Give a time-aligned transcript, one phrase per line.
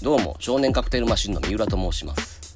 [0.00, 2.54] どうも少年カクテルマシンの三浦と申します。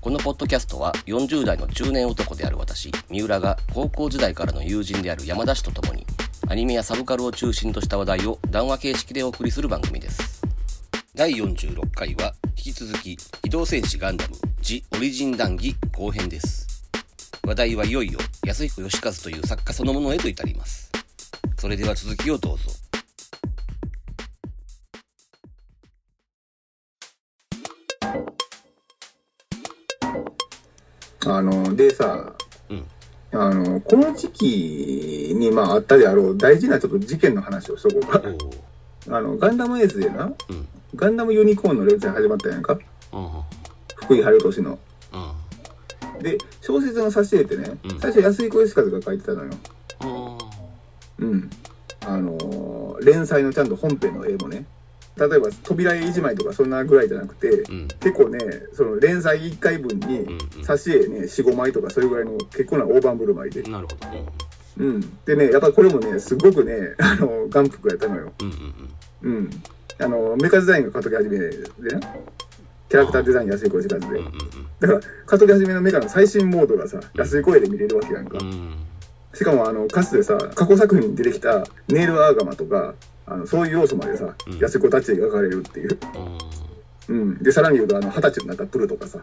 [0.00, 6.04] このポッドキャストは40代の中年男である私三浦が高校時代からの友人である山田氏と共に
[6.48, 10.42] アニメやサブカルを中心とした話題を談話形式でお送りする番組です。
[11.14, 16.66] 第46回は引き続き機動戦士ガンダムジ・オリジン談義後編です。
[17.46, 20.90] 話題はいよいよ安彦義和という作家そのものへと至ります。
[21.56, 22.81] それでは続きをどうぞ。
[31.26, 32.32] あの、でさ、
[32.70, 32.84] うん
[33.34, 38.22] あの、この時期に、まあ、あったであろう大事なちょっと事件の話をしとこうか。
[39.10, 42.78] おあの、ガンダムエースでな、うんガンダムユニコーンの連載始まったやんか。
[43.12, 43.28] うん
[43.96, 44.78] 福井春俊の。
[45.12, 49.50] うんで、小説の挿絵ってね、うん最初安井小義和が書いてたのよ。
[51.20, 51.50] うんうん。
[52.04, 54.64] あのー連載のちゃんと本編の絵もね。
[55.16, 58.38] 例えば、扉絵1枚とかそんなぐらいじゃなくて、うん結構ね、
[58.72, 60.26] その連載1回分に
[60.64, 63.62] 挿絵ね、4、5枚とかそれぐらいの結構な大盤振る舞いで。
[63.62, 64.32] なるほど。
[64.78, 65.18] うん。
[65.24, 68.32] でね、やっぱこれもね、すごくね、 あの、眼福やったのよ。
[68.40, 68.46] うん
[69.22, 69.50] うんうん。
[69.98, 71.50] あの、メカデザインが監督始めで
[71.94, 72.00] な。
[72.88, 74.18] キャラクターデザイン安い声しかずで。
[74.18, 74.32] うんうん
[74.80, 78.38] だから、監督始めのメカの最新モードがさ、安い声で見れるわけやんか
[79.32, 82.94] しかも、あの、かつてさ、過去作品に出てきたネイルアーガマとか、
[83.32, 85.98] あのそういう要素までさうん、安い子たちで描かれるっていう。
[87.08, 87.42] うん。
[87.42, 89.20] で、さらに言うと、あの、二十歳になったプルとかさ、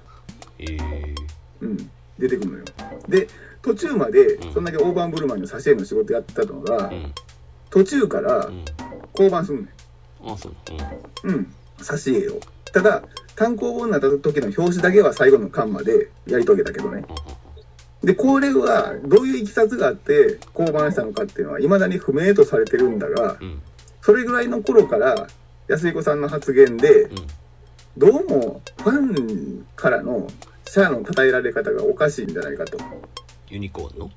[0.59, 1.15] えー
[1.61, 1.89] うん。
[2.17, 2.65] 出てくるのよ。
[3.07, 3.27] で、
[3.61, 7.13] 途中までう、んそんだけ大盤振る舞いの挿絵の仕事やってたのがう、ん
[7.69, 8.65] 途中からうん
[9.13, 9.69] 降板すんねん。
[10.25, 10.53] あそう
[11.23, 12.39] うん、挿絵を。
[12.73, 13.03] ただ、
[13.35, 17.05] 単行本になった時の表紙だけは最後の巻までやり遂げたけどね。
[18.03, 23.37] で、これはどういういきさつがあって降板したのかっていうのは未だに不明とされてるんだが、
[24.01, 25.27] それぐらいの頃から
[25.67, 27.27] 安彦さんの発言で、うん。
[27.97, 30.29] どうもファンからの
[30.65, 32.77] シャアの称えられ方がおかしいんじゃないかと。
[33.49, 34.11] ユニコーンの？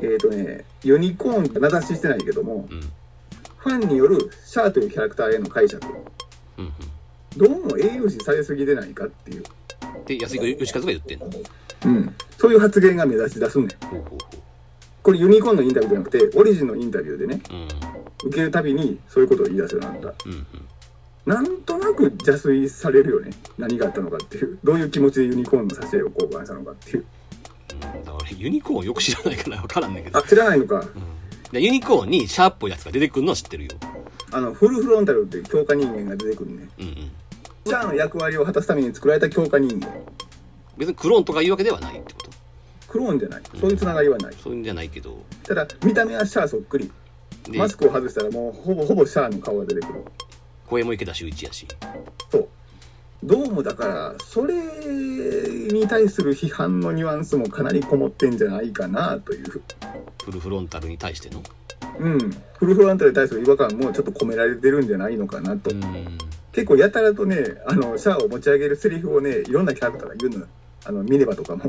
[0.00, 2.80] えっ、ー、とね、ユニコーンって名指ししてないけども、うん。
[3.58, 5.86] ファンによるシャアというキャラクターへの解釈、
[6.58, 6.72] うんうん。
[7.36, 9.42] どうも英雄視されすぎでないかっていう。
[10.06, 11.30] で安井義和が言ってんの？
[11.30, 11.40] ほ
[11.84, 13.68] うん、そういう発言が目指し出すねん。
[13.68, 14.18] うほうほ
[15.02, 17.91] これユニコーンのインタビューじゃなくて、オリジンのインタビューでね、ううん
[18.24, 20.14] 受けるたびにそういうことを言い出すようになった。
[20.26, 20.46] うんうん
[21.24, 23.30] なんとなく邪推されるよね。
[23.56, 24.58] 何があったのかっていう。
[24.64, 27.04] どういう気持ちでユニコーンの挿絵を交換したのかっていう。
[27.74, 30.80] うんだからユニコーンよく知らないから分からんねんけどあ、知らないのか。
[30.80, 30.88] うん
[31.52, 33.70] でユニコーンにシャーっぽいやつが出てくるのは知ってるよ
[34.32, 36.68] あの、フルフロンタルっていう強化人間が出てくるね。
[36.80, 37.12] うんうん
[37.66, 39.88] シャアの役割を果たすために作られた強化人間。
[40.76, 42.30] 別にクローンとかいうわけではないってこと？
[42.88, 43.42] クローンじゃない。
[43.60, 44.34] そういうつながりはない。
[44.42, 46.90] そういうんじゃないけどただ、見た目はシャアそっくり。
[47.44, 50.04] でマスクを外したらもうほぼほぼシャアの顔が出てくる。
[50.66, 51.66] 声も池田秀一やし
[52.30, 52.48] そう。
[53.24, 54.54] どうもだから、それ
[55.70, 59.62] に対する批判のニュアンスもかなりこもってんじゃないかなという。
[60.24, 61.42] フルフロンタルに対しての
[62.00, 62.18] うん。
[62.58, 65.70] フルフロンタルに対する違和感もちょっと込められてるんじゃないのかなと。
[65.70, 66.18] うん
[66.52, 70.46] 結構やたらとね、あの、シャアを持ち上げるセリフをね、いろんなキャラクターが言うのよ。
[70.84, 71.64] あの、ミネバとかも。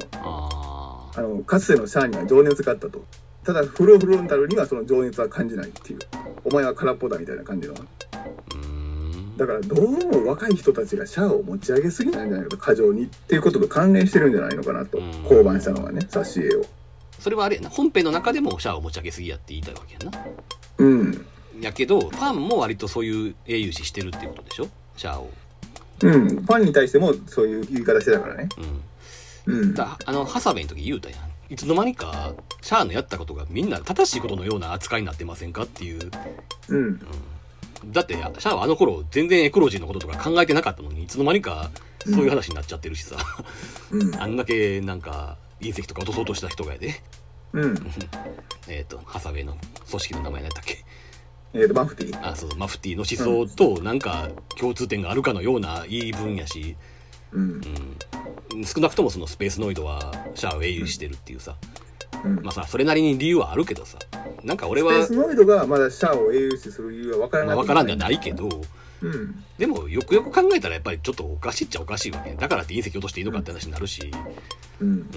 [1.16, 3.06] あの、かつてのシャアには情熱があったと。
[3.46, 6.00] ただ、フルフロンタルにはその情熱は感じないっていう。
[6.44, 7.74] お前は空っぽだみたいな感じの。
[7.74, 9.90] うんだから、どう
[10.24, 15.12] も若い人たちがシャアを持ち上げすぎなんじゃないかと、過剰にっていうことと関連してるんじゃないのかなとうん。
[15.24, 16.66] 降板したのはね、挿絵を。
[17.20, 20.26] それはあれ本編の中でもシャアを持ち上げすぎやって言いたいわけやな
[20.78, 21.26] うん。
[21.62, 24.68] やけどファンも割とそういう英雄視してるっていうことでしょ？
[24.98, 25.30] シャアを
[26.02, 26.28] うん。
[26.28, 28.50] ファンに対してもそういう言い方してたからね。
[29.48, 29.74] うんうん。
[29.74, 31.20] だあのハサウェイの時言うたやん
[31.54, 32.34] いつの間にか
[32.64, 36.10] シャアのやったことがみんな正しいことのような扱いになってませんかっていう、
[36.70, 37.00] うん。
[37.92, 41.70] だってシャアはあの頃全然エコロジーのこととか考えてなかったのにいつの間にか
[42.06, 43.18] そういう話になっちゃってるしさ、
[43.92, 44.16] うん。
[44.20, 47.04] あんだけなんか隕石とか落とそうとした人がやで
[47.54, 47.92] うん。
[48.68, 49.56] えっ、とハサウェイの
[49.92, 50.84] 組織の名前何やったっけ
[51.54, 52.28] えっ、と、マフティー。
[52.28, 56.93] あそうそうマフティーの思想となんか共通点があるかのような言い分やし、うん。
[57.34, 61.56] うん、少なくともそのスペースノイドはシャアを英雄してるっていうさ、
[62.24, 62.36] うん。
[62.44, 63.98] まあさそれなりに理由はあるけどさ
[64.44, 67.64] なんか俺はスペースノイドがまだシャアを英雄視する理由は分からまあ、ない。
[67.64, 68.50] 分からんじゃないけど
[69.02, 69.44] うん。
[69.58, 74.12] でもよくよく考えたらやっぱりちょっとおかしいっちゃおかしいわけだからって隕石落としていいのかって話になるし、
[74.80, 74.88] うん。
[74.88, 75.08] うん、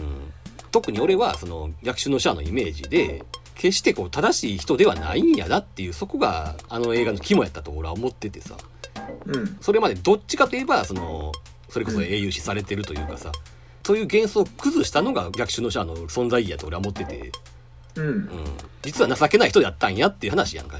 [0.70, 3.24] 特に俺はその逆襲のシャアのイメージで
[3.54, 8.56] 決してこう正しい人ではないんやなっていうそこがあの映画の肝やったと俺は思っててさ
[9.26, 9.56] うん。
[9.60, 11.32] それまでどっちかといえばその
[11.76, 13.30] それこそ英雄視されてるというかさ、
[13.84, 17.30] そういう幻想を崩したのが逆襲のシャアの存在意義やと俺は思ってて、
[17.96, 18.10] うんう。
[18.12, 18.28] ん、
[18.80, 20.78] 実は情けない人やったんやっていう話やんか。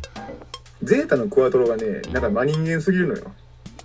[0.82, 3.30] ゼータのクワトロがね、なんか真人間すぎるのよ。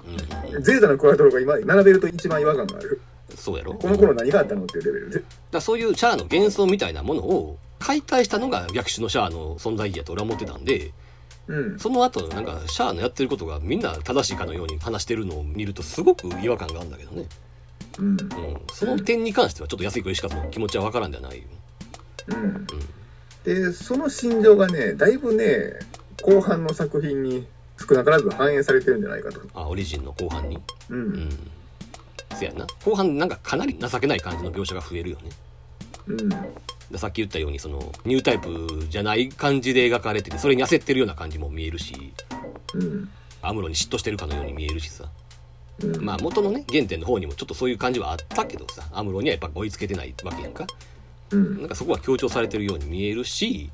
[0.05, 3.01] うんうんゼータのクワトロが今、並べると一番違和感がある。
[3.35, 3.73] そうやろ？
[3.73, 5.23] この頃何があったのっていうレベルで。
[5.51, 10.93] だそういうシャアの幻想みたいなものを解体したのが逆襲のシャアの存在意義やと俺は思ってたんで
[11.47, 11.79] うん。
[11.79, 17.25] その後なんかシャアのやってることがみんな正しいかのように話してるのを見るとすごく違和感があるんだけどね、
[17.99, 18.05] うん。
[18.09, 18.17] うん、
[18.71, 21.43] その点に関してはちょっと安井君石川さんの気持ちは分からんではないよ、
[22.27, 22.67] うん。
[23.43, 25.73] で、その心情がね、だいぶね、
[26.23, 27.47] 後半の作品に
[27.79, 29.41] 少なからず反映されてるんじゃないかと。
[29.55, 30.57] あオリジンの後半に？
[30.89, 30.95] う。
[30.95, 31.29] うんん
[32.37, 35.31] せやな後半なんかかなり情けない感じの描写が増えるよね
[36.07, 36.29] うん。
[36.91, 42.13] でさっき言ったようにそのニュータイプじゃない感じで描かれててそれに焦ってるような感じも見えるし
[42.73, 43.09] うん。
[43.41, 45.05] アムロに嫉妬してるかのように見えるしさ
[45.81, 46.03] うん。
[46.03, 50.67] まあ元のね原点の方にもちょっとそういう感じはあったけどさアムロにはやっぱ追いつけてないわけやんか
[51.31, 53.69] うんなんかそこは強調されてるように見えるし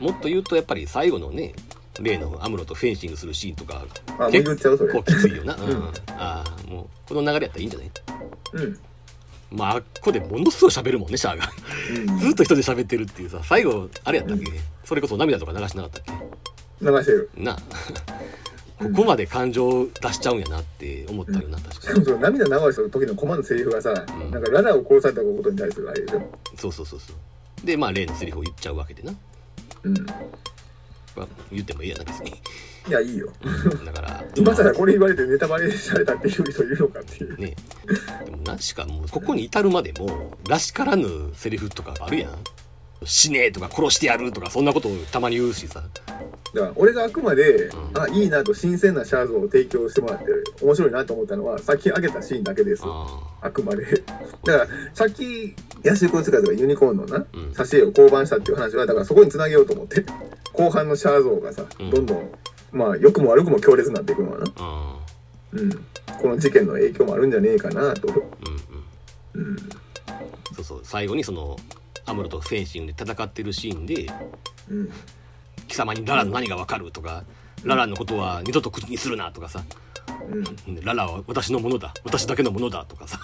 [0.00, 1.54] もっと言うとやっぱり最後のね
[2.00, 3.84] 例のアムロとフェンシングするシーンとか
[4.18, 4.92] あ、もう言っちゃうそれ。
[4.92, 5.82] 構きついよな、 うんうん
[6.16, 7.90] ああもうこの流れやったらいいんじゃない？
[8.52, 8.78] うん。
[9.50, 11.50] まああっこでものすごい喋るもんねシャアが。
[12.08, 12.18] うん。
[12.18, 14.46] ずっと一人で喋ってるっていうさ最後あれやったっけ、
[14.84, 16.16] それこそ涙とか流してなかったっ
[16.80, 16.84] け？
[16.84, 17.30] 流してる。
[17.36, 17.52] な。
[17.52, 17.58] あ
[18.84, 21.94] ここまで感情を出しちゃうんやなって思ったよな確しかに。
[21.94, 23.94] かもその涙流した時のコマのセリフがさ、ん。
[24.30, 26.38] なんかララを殺されたことに対するあれでしょ。
[26.56, 27.66] そうそうそうそう。
[27.66, 29.12] でまあ例のセリフを言っちゃうわけでな、
[29.82, 30.06] うん。
[31.18, 32.30] まあ、言ってもいいやな別に
[32.88, 33.28] いや、いいよ。
[33.84, 37.36] だから 今更これ言われてネタバレされたっていう人いるのかっていう。
[37.38, 37.54] ね
[38.24, 42.32] でもなしかもうここに至るまでもらしからぬセリフとかあるやん
[43.04, 45.82] 死ねえとか殺してやるとかそんなことをたまに言うしさ
[46.54, 50.24] だから俺があくまで、うんあ、いいなと新鮮なシャア像を提供してもらって
[50.62, 52.82] 面白いなと思ったのは、さっき挙げたシーンだけです。
[52.86, 53.84] ああくまで。
[54.44, 60.04] だから、さっき、安井小塚とかユニコーンのな、うん挿絵を降板したっていう話は、だからそこにつなげようと思って、
[60.52, 62.30] 後半のシャア像がさ、うんどんどん、
[62.72, 64.46] まあ、良くも悪くも強烈になっていくのはな。
[64.56, 64.96] あ
[65.52, 65.70] うん。
[66.20, 68.08] この事件の影響もあるんじゃねえかなと。
[68.08, 68.14] うん
[69.36, 69.56] うんうん。
[70.54, 71.56] そうそう最後にその
[72.06, 74.06] アムロとフェンシングで戦ってるシーンで
[74.70, 74.90] うん。
[75.68, 77.24] 「貴様にララの何がわかる?」とか
[77.64, 79.62] 「ララのことは二度と口にするな」とかさ
[80.30, 80.36] う
[80.70, 80.80] ん。
[80.84, 83.20] 「ララは私のものだ私だけのものだ」とかさ。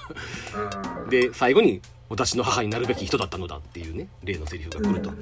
[1.10, 1.80] で最後に
[2.10, 5.16] 「私の母になるべき人だったのだ」っていうね例のセリフが来ると、うん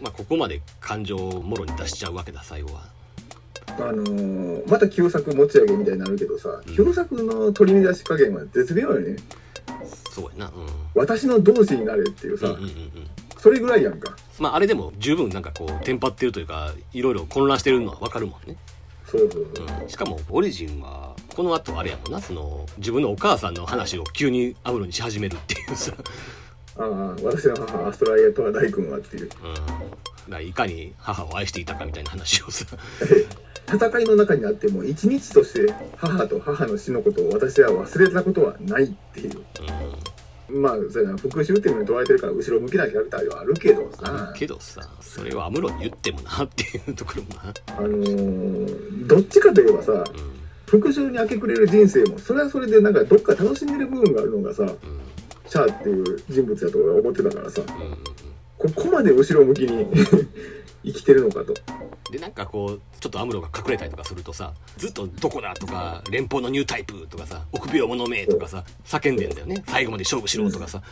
[0.00, 2.88] まあここまで感情をもろに出しちゃうわけだ最後は
[3.78, 9.16] あのーまた旧作持ち上げみたいになるけどさ、旧作の取り乱し加減は絶妙よね。
[10.18, 10.46] そうやな。
[10.46, 10.52] うん。
[10.94, 12.90] 私の同志になれっていうさ、うんうんうんうん。
[13.38, 14.16] それぐらいやんか。
[14.40, 18.56] まああれでも十分なんかこうテンパってるというかいろいろ混乱してるのはわかるもんね。
[19.06, 19.66] そうそうそう。
[19.82, 19.88] うん。
[19.88, 22.20] しかもオリジンはこの後あれやもんな。
[22.20, 25.92] その自分のお母さんの話を急にアムロにし始めるっていうさ、
[26.78, 29.28] ああ、私の母、アストライアトラ大君はっていう。
[30.26, 32.66] うん、だいかに母を愛していたかみたいな話をさ。
[33.68, 39.44] 戦いの中にあっても、一日として母と母の死のことを私は忘れたことはないっていう。
[40.50, 50.06] まあ、そうやな、復讐っていうのに捉えてるから、後ろ向きなキャラクターではあるけどあさる、けどさそれをアムロに言ってもなっていうところもな、あのーどっちかといえばさ、う
[50.64, 54.76] 復讐に明け暮れる人生も、それはそれでなんかどっか楽しんでる部分があるのがさ、んうん
[55.48, 57.62] シャアっていう人物だと俺は思ってたからさ、
[58.58, 59.86] ここまで後ろ向きに
[60.84, 61.54] 生きてるのかと。
[62.10, 69.62] でなんかこうちょっとアムロが隠れたりとかするとさずっと「どこだ?」とか「連邦のニュータイプ」とかさ「臆病者め」とかさ叫んでんだよね。
[69.66, 70.82] 最後まで勝負しろとかさ。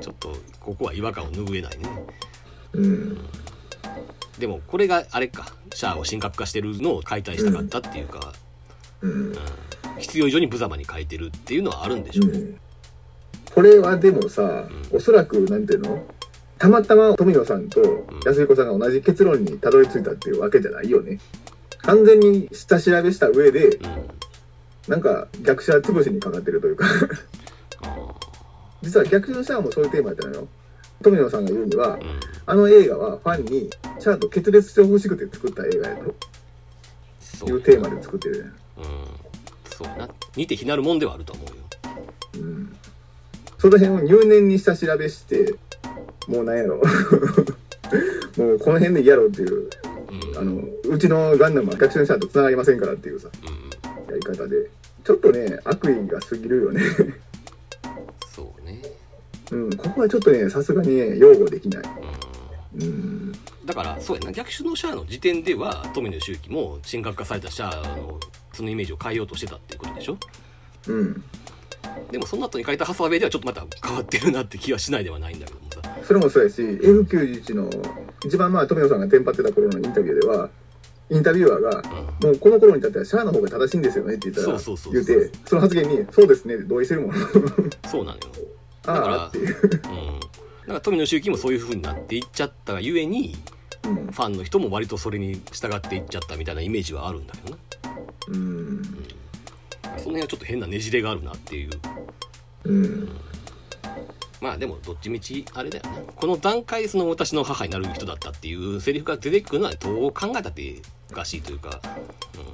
[0.00, 1.88] ちょっとここは違和感を拭えないね。
[2.72, 3.18] うん。
[4.38, 5.54] でもこれがあれか。
[5.74, 8.32] シャアを神格化してるのを解体したかったっていうか、
[9.00, 9.10] うん。
[9.10, 9.38] うん。
[9.98, 12.60] 必要以上に無様に書いてるっていうのはあるんでしょうね、うん
[13.54, 16.04] これはでもさ、おそらくなんていうの？
[16.58, 21.18] たまたま富野さんと安彦さんが同じ結論にたどり着いたっていうわけじゃないよね。
[21.78, 24.08] 完全に下調べした上で、うん。
[24.88, 26.86] なんか逆者潰しにかかってるというか、
[27.82, 28.14] あ
[28.82, 30.48] 実は逆者もそういうテーマやったのよ。
[31.02, 32.20] 富野さんが言うにはー、うん。
[32.46, 36.14] あの映画はファンにシャアと決裂してほしくて作った映画やと。
[37.20, 38.84] そいうテーマで作ってるうん。
[39.76, 40.08] そうやな。
[40.36, 41.54] 似て非なるもんではあると思うよ。
[42.36, 42.76] うん。
[43.64, 45.54] その辺を入念に下調べして、
[46.28, 46.82] もうなんやろ。
[48.36, 49.70] もうこの辺でいいやろっていう
[50.32, 50.38] うん。
[50.38, 54.12] あのうちのガンダムは逆襲者と繋がりませんからっていうさうん。
[54.12, 54.68] やり方で。
[55.02, 56.82] ちょっとね悪意が過ぎるよね。
[58.34, 58.82] そうね。
[59.50, 61.82] うんここはちょっとねさすがにね擁護できない。
[62.76, 62.82] うん。
[62.82, 63.32] うん。
[63.64, 64.32] だからそうやな。
[64.32, 68.20] 逆襲のシャアの時点では富野周期も神格化されたシャアの
[68.52, 70.18] そのイメージを変えようとしてたっていうことでしょ？
[70.88, 71.24] うん
[72.10, 75.96] でもその後に書いたハサウェイではちょっとまた変わってるなって気はしないではないんだけどもさ。
[76.04, 77.70] それもそうやし F91 の
[78.24, 80.50] 一番まあ富野さんがテンパってた頃のインタビューでは
[81.10, 81.82] インタビュアーが
[82.22, 87.14] もうこの頃に至ってはシャアの方が正しいんですよねって言ったら言うてその発言にそうですねって同意してるもん。
[87.88, 88.22] そうなのよ。
[88.86, 89.70] あからあっていう、うん。
[89.70, 93.36] だから富野周期もそういう風になっていっちゃったがゆえに
[93.84, 93.94] うん。
[93.94, 97.58] ファンの人も割とそれに従っていっちゃったみたいなイメージはあるんだけどな。
[98.28, 99.06] うん
[99.98, 101.70] その辺はちょっと変なねじれがあるなっていう。
[102.64, 103.08] うん。
[104.40, 105.90] まあでもどっちみちあれだよな。
[106.14, 111.80] この段階でその私の母になる人だったっていうセリフが出てくるのはどう考えたっておかしいというか、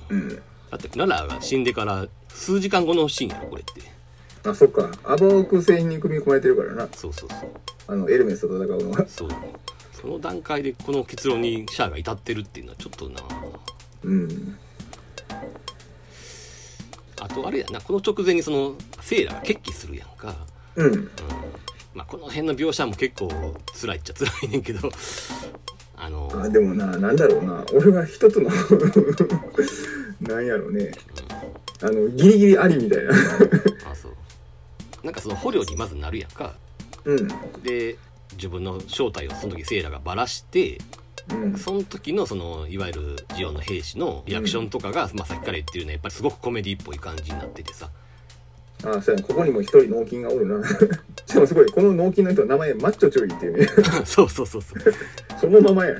[0.09, 0.43] うん、うん。
[0.71, 3.83] だってララが死んでから数時間後のシーンやろこれって。
[4.49, 4.91] あそっか。
[5.05, 6.89] アボーク製品に組み込まれてるからな。
[6.93, 7.51] そうそうそう。
[7.89, 9.29] あのエルメスと戦うのはそう。
[9.93, 13.21] その段階でこの結論にシャアが至ってるっていうのはちょっとな。
[14.05, 14.59] うん
[17.21, 20.35] あとあれやなこの直前にそのセイラが決起するやんか、
[20.77, 20.93] うん。
[20.93, 21.11] うん。
[21.95, 23.29] まあ、この辺の描写も結構
[23.79, 24.91] 辛いっちゃ辛いねんけど。
[26.03, 27.65] あのあでもななんだろうな。
[27.75, 28.49] 俺は一つの
[30.23, 30.93] なんやろうね
[31.83, 33.11] あのギリギリありみたいな。
[33.91, 34.12] あそう。
[35.05, 36.55] なんかその捕虜にまずなるやんか。
[37.05, 37.29] うん。
[37.62, 37.99] で
[38.33, 40.79] 自分の正体をその時セイラがバラして
[41.29, 41.57] うん。
[41.57, 47.91] その時のそのいわゆるジオンの兵士のリアクションとかが、まあ、さっきから言ってるのはやっぱりすごくコメディっぽい感じになっててさ。
[48.83, 50.67] あそうやなここにも一人脳筋がおるな。
[51.27, 53.67] しかもすごいこの脳筋の人の名前マッチョチョイっていうね。
[54.05, 54.79] そうそうそうそう。
[55.39, 55.95] そのままや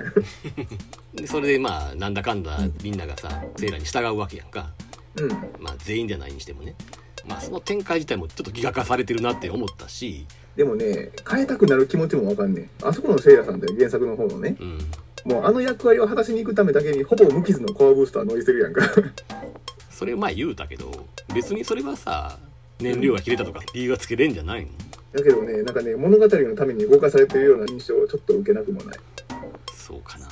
[1.15, 4.71] でそれでまあなんだかんだみんながさセイラに従うわけやんか。
[5.17, 5.29] うん。
[5.59, 6.75] まあ全員ではないにしてもね。
[7.27, 14.57] まあその展開自体もちょっとギガ化されてるなって思ったしでもね変えたくなる気持ちもわかんねえあそこのせいやさんって原作の方のね。
[14.61, 14.79] うん。
[15.25, 18.83] もうあの役割を果たしに行くためだけにほぼ無傷のコアブースター乗りしてるやんか
[19.91, 20.91] それ前言うたけど
[21.35, 22.39] 別にそれはさ
[22.81, 24.69] 燃料が切れたとか理由がつけれんじゃないの？
[25.13, 28.97] だけどねなんかね物語のために動かされてるような印象をちょっと受けなくもない。
[29.75, 30.29] そうかな。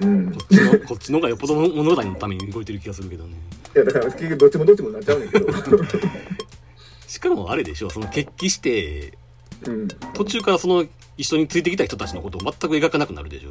[0.00, 0.32] うん。
[0.32, 3.34] こっちのこっちの方がよっぽど物語のために動いてる気がするけどね。
[3.74, 5.46] いやだから結局どっちもどっちもなっちゃうねんけど
[7.12, 9.12] しかもあれでしょその決起して
[9.66, 9.88] うん。
[10.14, 10.86] 途中からその
[11.18, 13.50] 一緒についてきた人たちのことを全く描かなくなるでしょ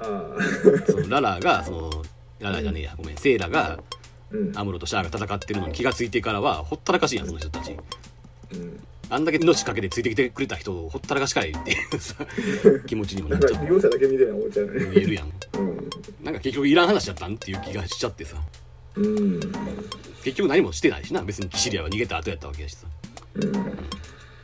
[0.00, 0.34] あ
[0.86, 1.90] そのララがその
[2.40, 3.16] ララじゃねえやごめん。
[3.18, 3.78] セイラがあ
[4.30, 4.58] うん。
[4.58, 7.76] アムロとシャアが戦ってるのに気がついてからはほったらかしいやんその人たち。
[8.52, 8.82] うん。
[9.10, 12.14] あんだけ命かけてついてきてくれた人をほったらかしかいっていうさ
[12.88, 15.32] 気持ちにもなっちゃって利用者だけみたいな思っちゃうね見えるやん。
[15.58, 15.90] うん。
[16.24, 18.38] なんか結局いらん話だったんっていう気がしちゃってさ。
[18.96, 19.40] うん
[20.24, 21.22] 結局何もしてないしな。
[21.22, 22.86] 別にキシリアは逃げた後やったわけやしさ。
[23.34, 23.52] うん。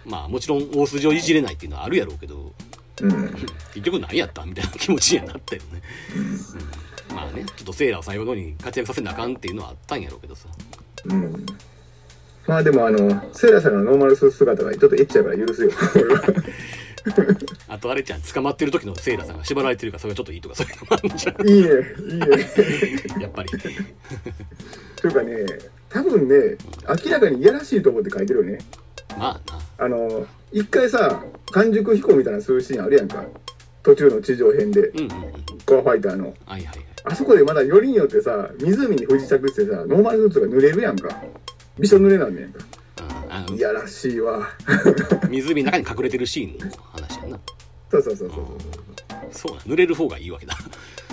[0.04, 2.52] まあもちろん大筋をいじれないっていうのはあるやろうけど
[3.00, 3.30] うん。
[3.74, 5.82] 結局何やったみたいな気持ちにはなったよね、
[7.10, 7.16] うん。
[7.16, 10.48] まあねちょっとセーラーを最後のに活躍させなあかんっていうのはあったんやろうけどさ。
[11.06, 11.46] うん。
[12.46, 15.70] まあでもあのセイラさんのノーマルス姿がちょっとエッチやから許すよ。
[17.68, 21.48] あとあれちゃん捕まってる時のセイラーさんが縛られてるからそれがちょっといいとかそういうのもあるんじゃん。
[21.48, 21.68] いいね
[22.10, 23.50] いいね やっぱり
[25.00, 26.56] というかね多分ね
[27.04, 28.58] 明らかにいやらしいと思って書いてるよね。
[29.18, 29.86] まあな。
[29.86, 33.24] あの一回さ完熟飛行みたいなするシーンあるやんか。
[33.82, 34.88] 途中の地上編で。
[34.88, 35.10] うんうんうん。
[35.66, 36.26] コアファイターの。
[36.26, 36.76] はいはいはい。
[37.04, 41.16] あそこでまだよりによってさ湖に不時着してさノーマルスーツが濡れるやんか。
[41.78, 42.60] びしょ濡れなんねんか。
[43.54, 44.48] いやらしいわ。
[45.28, 47.40] 湖の中に隠れてるシーンの話やんな。
[47.90, 48.46] そうそうそうそう
[49.32, 49.56] そう。
[49.56, 50.54] な濡れる方がいいわけだ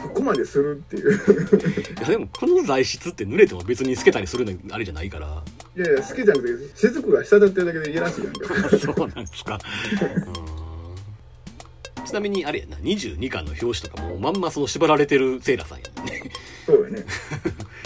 [0.01, 1.13] ここまでするっていう。
[1.97, 5.43] いやでもこの材質って濡れても別に透けたりするのあれじゃないから。
[5.75, 8.77] いやいや好きじゃなくて雫が滴ってるだけでいやらしいやんか。
[8.77, 9.59] そうなんですか。
[11.97, 12.05] うん。
[12.05, 16.31] ちなみにあれやな22巻の表紙とかもうまんまその縛られてるセイラさんやね。
[16.65, 17.05] そうやね、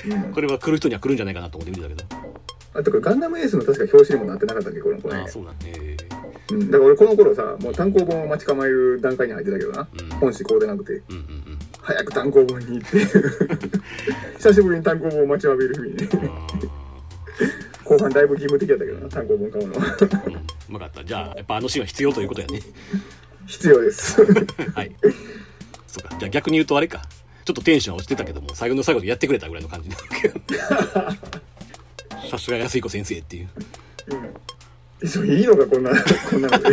[0.08, 2.32] うん、これは来る人には来るんじゃないかなと思って見てたけど。
[2.74, 5.16] あとこれガンダムエースの確か表紙にもなってなかったっけこの子ね。
[5.18, 5.98] ああそうなんね
[6.52, 10.10] うん、だから俺この頃さもう単行本を待ち構える段階に入ってたけどな、うん。
[10.20, 10.94] 本誌こうでなくて。
[10.94, 13.00] うんうんうん早く単行本に行って。
[14.38, 16.10] 久しぶりに単行本を待ちわびる日に
[17.84, 19.80] 後半だいぶ義務的やったけどな単行本買うの。
[19.80, 20.34] はうん。
[20.34, 21.04] うんうまかった。
[21.04, 22.62] じゃあやっぱあのシーンは必要ということやね。
[23.48, 24.24] 必要です。
[24.74, 24.96] はい。
[25.88, 26.16] そうか。
[26.18, 27.02] じゃあ逆に言うとあれか。
[27.44, 29.90] ちょっとテンションは落ちてたけども最後の最後でやってくれたぐらいの感じ
[32.30, 33.50] さすが安彦先生っていう。
[34.08, 34.16] う
[35.26, 35.30] ん。
[35.30, 35.90] いいのかこんな
[36.30, 36.70] こんなので。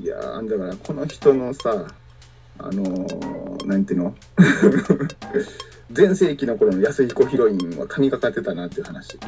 [0.00, 1.86] いやーだからこの人のさ
[2.58, 4.14] あのー、なんていうの？
[5.92, 9.18] 全盛期の頃の安彦ヒロインは神がかってたなっていう話。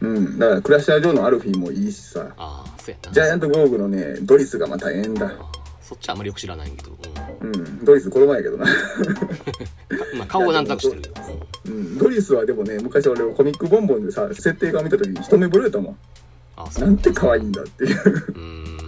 [0.00, 0.16] うん。
[0.16, 0.38] うん。
[0.38, 2.34] だからクラッシャー上のアルフィーもいいしさ。
[2.36, 3.12] ああそうやな。
[3.12, 5.32] ジャイアントゴーグのねドリスがまたええんだ。
[5.80, 6.98] そっちはあんまりよく知らないけど、
[7.40, 7.48] うん。
[7.48, 7.84] うん。
[7.84, 8.66] ドリス子供やけどな。
[10.18, 11.14] まあ、顔はなんとなくしてるよ、
[11.66, 11.98] うん。
[11.98, 15.96] ドリスはでもね昔俺コミックボンボンでさ設定画見た時に一目惚れたもん。
[16.56, 16.86] あそう。
[16.86, 17.96] なんて可愛いんだっていう。
[17.96, 18.85] うーん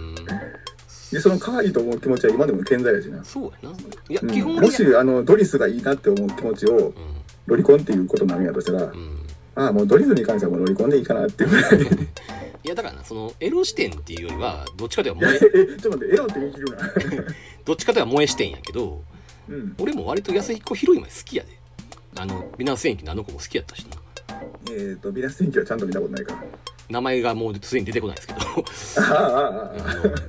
[1.11, 3.77] でその可愛いと思う気持ちは今でも健在やしな、そうやな。
[4.09, 4.29] いやうん。
[4.29, 6.93] 基本もしあのドリスがいいなって思う気持ちをう
[7.47, 9.19] ロリコンっていうことになるんやとしたら、んうん。
[9.55, 11.81] ああもうドリスに関してはもうロリコンでいいかなっていうぐらい
[12.63, 16.77] いやだからなそのエロ視点っていうよりはどっちかというと萌ええちょっと待ってエロって言い切るな。
[17.65, 19.01] どっちかというと萌え視点やけど
[19.49, 19.75] うん。
[19.79, 21.57] 俺も割と安彦ヒロインは好きやで。
[22.15, 23.97] あの美男戦記のあの子も好きやったしな。
[24.71, 26.43] えっとビラス天気はちゃんと見たことないから
[26.89, 28.39] 名前がもうすでに出てこないですけど。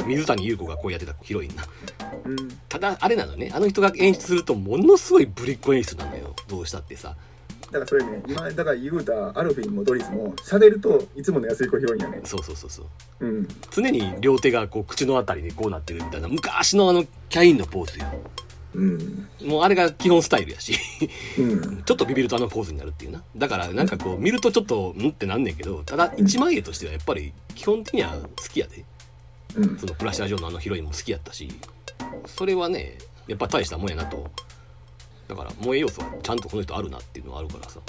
[0.06, 1.64] 水谷優子が声やってたヒロインな。
[2.24, 2.58] うん。
[2.68, 3.50] ただあれなのね。
[3.54, 6.34] あの人が演出するとものすごいぶりっ子演出なのよ。
[6.48, 7.16] どうしたってさ。
[7.70, 12.82] だからそれね今だから言うたアルフィンもドリスも喋るといつもの安い子ヒロインやねそうそうそうそ
[13.20, 13.26] う。
[13.26, 13.48] うん。
[13.70, 18.06] 常に両手がこう口のあたりでこうなってるみたいな昔のあのキャインのポーズよ
[18.74, 19.28] うん。
[19.44, 20.74] もうあれが基本スタイルやし。
[21.38, 21.82] うん。
[21.82, 23.22] ちょっとビビるとあのポーズになるっていうな。
[23.36, 28.84] だからなんかこう見るとちょっとんってなんねんけどただ一万円としてはやっぱり基本的には好きやで。
[29.56, 29.78] うん。
[29.78, 31.48] そのプラシア・ジョーのあのヒロインも好きやったし。
[32.26, 34.30] それはねやっぱ大したもんやなと。
[35.28, 37.80] だから萌え要素はちゃんとこの人あるなっていうのはあるからさ。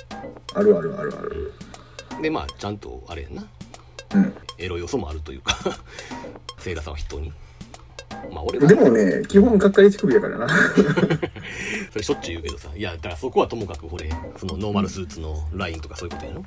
[0.53, 1.53] あるあるあるある。
[2.21, 3.47] でまあちゃんとあれやな。
[4.15, 4.35] うん。
[4.57, 5.57] エロ要素もあるというか。
[6.59, 7.33] セイラさんは筆頭に
[8.31, 8.67] まあ俺は。
[8.67, 10.47] でもね基本がっかり乳首やからな。
[11.91, 12.69] それしょっちゅう言うけどさ。
[12.75, 16.43] いやだからそこはともかくこれそのノーマルスーツのラインとかそういうことやろ。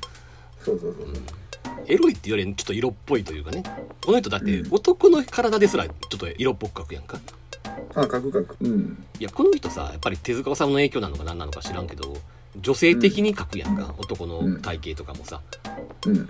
[0.63, 1.07] そうそうそう
[1.87, 3.63] エロいっていうよりちょっと色っぽいというかね。
[4.03, 4.73] この人だってうん。
[4.73, 7.19] 男の体ですらちょっと色っぽく描くやんか。
[7.95, 9.03] ああカクカクうん。
[9.19, 12.17] いやこの人さやっぱり手塚治虫の影響なのか何なのか知らんけど
[12.59, 15.41] 女性的に描くやんか、男の体型とかもさ。
[16.05, 16.29] うん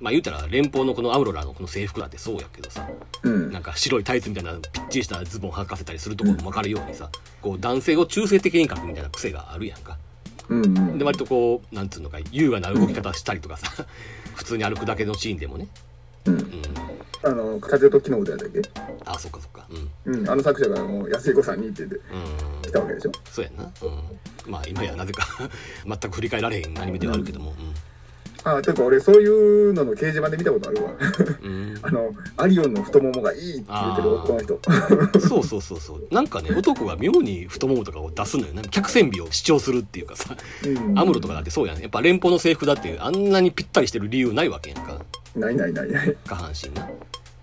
[0.00, 2.86] まあ言うたら連邦のこのアウロラのこの制服だってそうやけどさ。
[3.22, 3.50] うん。
[3.52, 7.08] なんか白いタイツみたいなぴっちりしたズボン履かせたりするところも分かるようにさ
[7.40, 9.98] こう男性を中性的に描くみたいな癖があるやんか。
[10.48, 13.86] うんうんで割とこうなんつうのか優雅な動き方したりとかさ
[14.36, 15.68] 普通に歩くだけのシーンでもね。
[16.26, 16.34] うん。
[16.34, 16.62] うん。
[17.24, 18.60] あの風と木の歌やったっけ？
[19.04, 19.66] あそっかそっか。
[20.04, 20.18] うん。
[20.20, 20.30] うん。
[20.30, 22.62] あの作者がもう安彦さんにって言ってうん。
[22.62, 23.12] 来たわけでしょ？
[23.30, 25.26] そうやんな、うん、まあ今やなぜか
[25.86, 27.54] 全く振り返られへんアニメではあるけども。
[27.58, 27.62] あ
[28.48, 30.92] あというか俺そういうのの掲示板で見たことあるわ。
[31.42, 34.60] うん、うんあのアリオンの太ももがいいって言ってる男の人。
[35.20, 36.06] そうそうそうそう。
[36.12, 38.54] なんかね男が妙に太ももとかを出すのよ。
[38.54, 40.36] なんか客船美を主張するっていうかさ。
[40.64, 40.98] うん。
[40.98, 45.00] アムロとかだってそうやんやっぱ連邦の制服だってあんなにぴったりしてる理由ないわけやんか。
[45.34, 46.16] ないないないない。
[46.24, 46.88] 下半身な。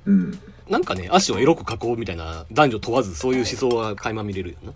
[0.06, 0.40] うん。
[0.70, 4.74] なんかね足をエロく描こうみたいな男女問わずそういう思想が垣間見れるよな。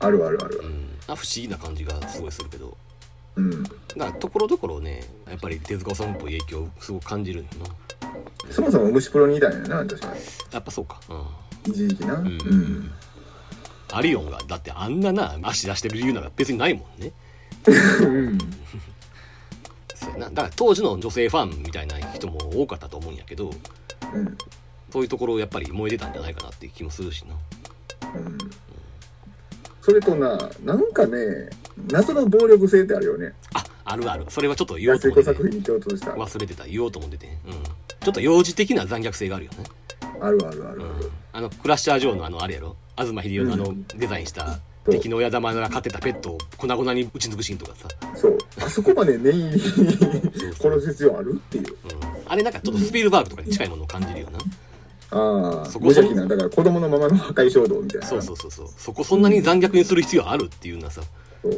[0.00, 0.60] あるあるある。
[0.62, 0.88] うん。
[1.08, 2.76] あ不思議な感じがすごいするけど
[3.36, 3.62] うん。
[3.62, 8.52] だからところどころねやっぱり手塚治虫っぽい影響をすごく感じるんよな。
[8.52, 10.08] そもそも虫プロにいたんやな確か
[10.52, 11.00] やっぱそうか。
[11.08, 11.72] うん。
[11.72, 12.14] 一時期な。
[12.14, 12.28] ううん。
[12.28, 12.92] ん
[13.92, 17.12] アリオンがだってあんなな足出してる理由なんか別にないもんね。
[17.66, 17.70] う
[18.32, 18.38] ん。
[19.94, 20.30] そうやな。
[20.30, 23.50] だから当時の女性ファンみたいな人も多かったと思うんやけど
[24.14, 24.38] うん。
[24.90, 27.34] そういうところやっぱり燃えてたんじゃないかなっていう気もするしな。
[28.14, 28.38] うん
[29.82, 31.50] それとななんかね
[31.90, 33.34] 謎の暴力性ってあるよね。
[33.52, 34.24] ああるある。
[34.28, 35.24] それはちょっと言おうと安思って。
[35.24, 36.12] て彦作品に共通した。
[36.12, 36.64] 忘れてた。
[36.66, 37.26] 言おうと思ってて。
[37.26, 37.52] うん。
[37.52, 39.58] ちょっと幼児的な残虐性があるよね。
[40.20, 41.10] あるあるあるうん。
[41.32, 42.76] あのクラッシャー・ジョーのあのあれやろ？
[42.96, 48.38] 東秀夫のあのデザインした敵の親玉が飼ってたペットを粉々に打ち抜くシーンとかさ、そう。
[48.60, 49.60] あそこまで念入りに
[50.54, 51.64] 殺す必要あるっていう。
[51.66, 51.72] うん、
[52.26, 54.38] あれなんかちょっとスピルバーグとかに近いものを感じるよな、
[55.12, 58.06] ああそこ無邪気なだから子供のままの破壊衝動みたいな。
[58.06, 58.68] そうそうそうそう。
[58.76, 61.02] そこそんなに残虐にする必要あるっていうなさ。
[61.42, 61.52] そう。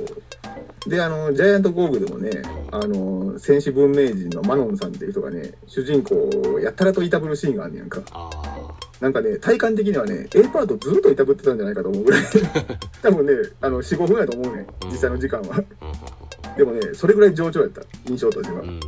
[0.88, 8.02] であのジャイアントゴーグでもねあの戦士文明人のマノンさんっていう人がね主人公をやたらといたぶるシーンがあんねやんか。
[8.10, 12.22] ああなんかね体感的にはね A パートずっといたぶってたんじゃないかと思うぐらい。
[13.02, 15.58] 多分ねあの45分やと思うね実際の時間は。
[15.58, 17.82] うでもねそれぐらい上調やった。
[18.08, 18.62] 印象としては。
[18.62, 18.80] うん。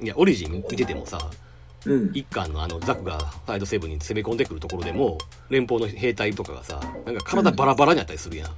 [0.00, 1.30] いやオリジン見ててもさ
[1.86, 2.10] うん。
[2.14, 5.18] 一巻のあのザクがファイドセブンに攻め込んでくるところでも
[5.50, 8.48] 連邦の兵隊とかがさなんか体バラバラにあったりするやん、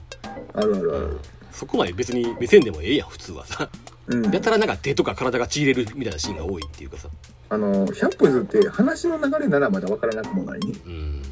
[0.54, 1.20] あるあるある。
[1.52, 3.68] そこまで別に目線でもええやん普通はさ。
[4.06, 4.30] うん。
[4.30, 7.08] やたらなんか手とか体がちぎれるみたいなシーンが多いっていうかさ。
[7.50, 10.60] あの100歩譲って話の流れならまだ分からなくもない。
[10.60, 11.22] ねうん。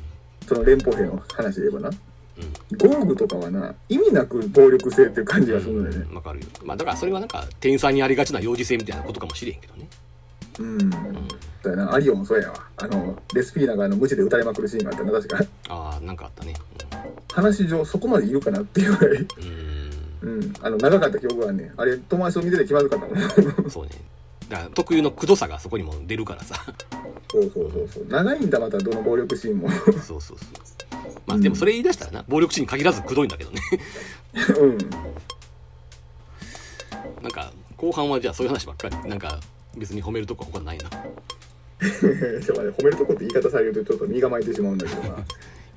[0.46, 1.90] その連邦兵の話で言えばな。
[1.90, 2.78] うん。
[2.78, 6.14] ゴーグとかはな意味なく暴力性っていう感じがするんだよね。
[6.14, 6.46] わかるよ。
[6.64, 9.88] まあだからそれはなんか天才にありがちな幼児性みたいなことかもしれんけどね
[10.58, 10.90] うん。
[11.62, 12.54] そうやなアリオもそうやわ。
[12.76, 15.38] あのレスピーナがあの無知で撃たれまくるシーンがあったな確か。
[15.68, 16.54] ああなんかあったね。
[17.32, 19.26] 話上そこまで言うかなっていうぐらい、
[20.22, 20.28] うん。
[20.28, 23.18] うん、あの長かった記憶がねあれ友達と見てて気まずかったもん。
[23.64, 23.92] うんそうね。
[24.48, 26.56] だから特有のくどさがそこにも出るからさ。
[27.30, 28.06] そうそうそうそう。
[28.08, 29.70] 長いんだまたどの暴力シーンも。
[29.70, 30.38] そうそうそう。
[31.26, 33.60] まあでもそれ言い出したらな暴力シーンに限らずくどいんだけどね。
[34.60, 34.78] うん。
[37.22, 39.08] なんか後半はじゃあそういう話ばっかり。
[39.08, 39.40] なんか
[39.76, 45.22] 別に褒めるとこは他ないなちょっと待って褒めるとこって言い方されるとちょっと身構えてしまうんだけどない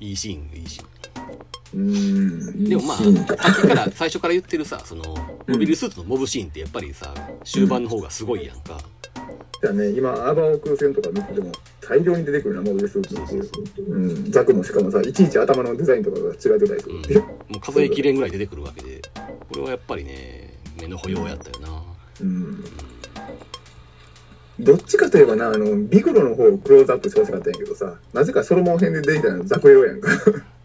[0.08, 0.86] いいシーンいいシーン
[1.74, 2.64] うーん。
[2.68, 5.02] でもまあさっきから最初から言ってるさその
[5.46, 8.78] モビルスーツのモブシーンってやっぱりさ終盤の方がすごいやんか、
[9.62, 13.94] じゃあね、今、アーバー空戦とか見てても、大量に出てくるな、モビルスーツっていう。
[13.94, 14.30] うん。
[14.30, 17.52] ザクもしかもさ、いちいち頭のデザインとかが違ってたりするう。
[17.52, 19.00] もう数えきれんぐらい出てくるわけで
[19.48, 21.82] これはやっぱりね目の保養やったよな
[22.20, 22.64] うん。
[24.58, 30.10] どっちかといえばな、あの、ビグロの方をクローズアップしてほしかったんやけどさ、なぜかソロモン編で出てきたのザクエロやんか。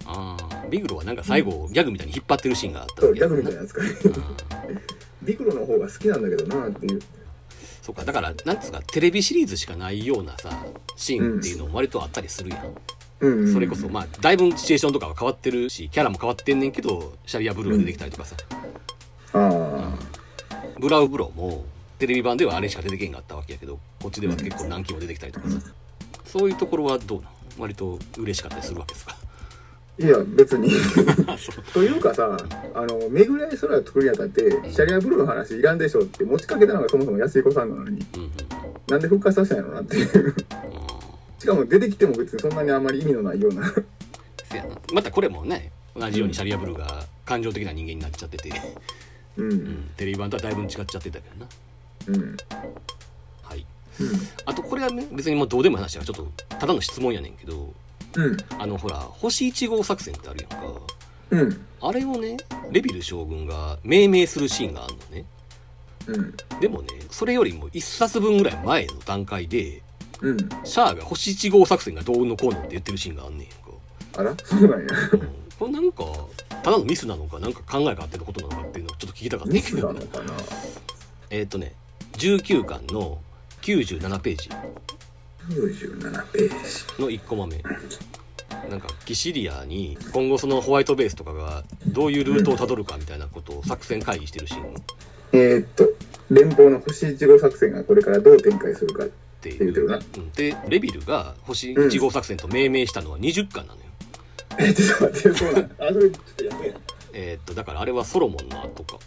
[0.05, 3.81] あービグロはなんか最後ギャグみたいに引っ張ってるシーンがあったそう、ギャグみたいなやつか。
[5.21, 7.01] ビグロの方が好きなんだけどなっていう。
[7.81, 10.51] そうかだからなんつうかテレビシリーズしかないようなさ
[10.95, 12.75] シーンっていうのも割とあったりするやん、
[13.21, 13.53] うん、うん。
[13.53, 18.35] それこそまあだいぶシチュエーションとかは変わってるしキャラも変わってんねんけどシャリアブルーが出てきたりとかさ、
[19.33, 19.97] あ
[20.79, 21.65] ブラウブロも
[22.01, 25.59] テレビ版ではあれしか出てけんかったわけやけどこっちでは結構何機も出てきたりとかさ、
[26.25, 29.15] そういうところはどうなの割と嬉しかったりするわけですか？
[30.01, 30.03] あ。
[30.03, 30.71] いや、別に。
[31.75, 32.35] というかさ、
[32.73, 38.31] あの、めぐらい空を作るにあたって、シャリアブルーの話いらんでしょって持ちかけたのがそもそも安彦さんなのに、うんうん。
[38.87, 40.35] なんで復活させたんやろなっていう。
[41.37, 43.71] しかも出てきても別にそんなにあんまり意味のないような。
[44.91, 48.49] またこれもね同じようにシャリアブルーが感情的な人間になっちゃってて、
[49.37, 49.43] う。
[49.43, 49.53] うん。
[49.53, 51.47] ん、テレビ版とはだいぶ違っちゃってたけどな
[52.07, 52.37] うん。
[53.43, 53.65] はい
[53.99, 54.07] うん。
[54.45, 57.73] あとこれはね別にもうどうでもいい話はちょっとただの質問やねんけど
[58.15, 58.37] うん。
[58.57, 60.67] あのほら星1号作戦ってあるやんか
[61.31, 61.65] うん。
[61.81, 62.37] あれをね
[62.71, 65.25] レビル将軍が命名するシーンがあるのね
[66.07, 66.59] うん。
[66.59, 69.81] でもねそれよりも1冊分ぐらい前の段階で
[70.21, 70.37] うん。
[70.63, 73.53] シャアが星1号作戦がどうのこうのって言ってるシーンがあんねんか、
[74.17, 74.87] あらそうなんや。
[75.13, 76.03] うん、これなんか
[76.61, 80.33] ただのミスなのかなんか考えがあってのことなのかっていうのをちょっと聞きたかったけどなのかな？
[81.31, 81.73] えっ、とね
[82.13, 83.19] 19巻の
[83.61, 84.49] 97ページ
[85.49, 87.01] ?97 ページ。
[87.01, 87.61] の1コマ目
[88.69, 94.65] なんかキシリアに今後そのホワイトベースとかがどういうルートをたどるかみたいなことを作戦会議してるシーンっ
[95.33, 95.87] えー、っと、
[96.29, 99.05] 連邦の星1号作戦がこれからどう展開するか。
[99.41, 99.73] ていう
[100.35, 103.87] でレビルが星1号作戦と命名したのは20巻なのよ、
[104.59, 106.79] え、ちょっと待って、そうなんあ、それちょっとやべえな。
[107.13, 108.99] えーっとだからあれはソロモンの後か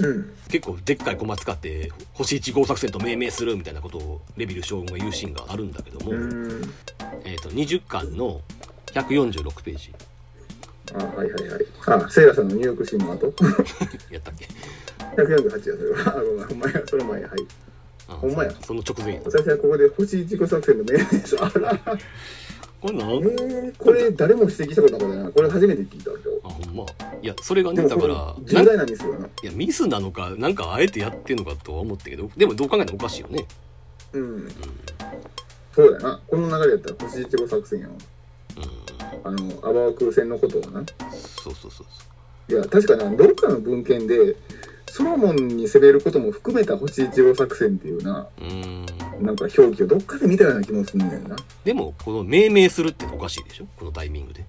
[0.00, 0.32] うん。
[0.48, 6.12] 結構でっかい駒使って星1号作戦と命名するみたいなことをレビル将軍が言うシーンがあるんだけども。
[7.24, 8.40] えー、と20巻の
[8.86, 9.92] 146ページ
[10.94, 11.66] あ、はいはいはい。
[11.86, 13.32] あ、セイラさんの入浴シーンの後？
[14.10, 14.48] やったっけ
[15.16, 16.18] ？148や、それは。
[16.18, 17.30] あ、ごめん、ほんまや、その前、はい。
[18.08, 21.36] あほんまやその直前や私はここで星1号作戦の命名です。
[21.40, 21.78] あら。
[22.80, 25.30] これなんえー、これ誰も指摘したことなかったな。
[25.30, 26.39] これ初めて聞いたんですよ。
[26.50, 26.84] あほんま
[27.22, 29.28] いやそれがねでだから重大なミスよな。
[29.42, 33.46] やミスなのかなんかあえてやってんのかとは思ったけどでもどう考えてもおかしいよね
[34.12, 34.48] うん。
[35.74, 36.20] そうだよな。
[36.26, 37.92] この流れやったら星1号作戦やわ。
[37.94, 38.00] うん
[39.22, 40.82] あの、アバー空戦のことをな。
[41.42, 41.86] そうそうそう
[42.48, 44.34] そいや、確かな、どっかの文献で、
[44.86, 48.86] ソロモンに攻めることも含めた星1号作戦っていうな、うん
[49.24, 51.36] なんか表記をどっかで見たような気もすんねんな。
[51.64, 53.66] でもこの命名するってのおかしいでしょ？
[53.78, 54.44] このタイミングで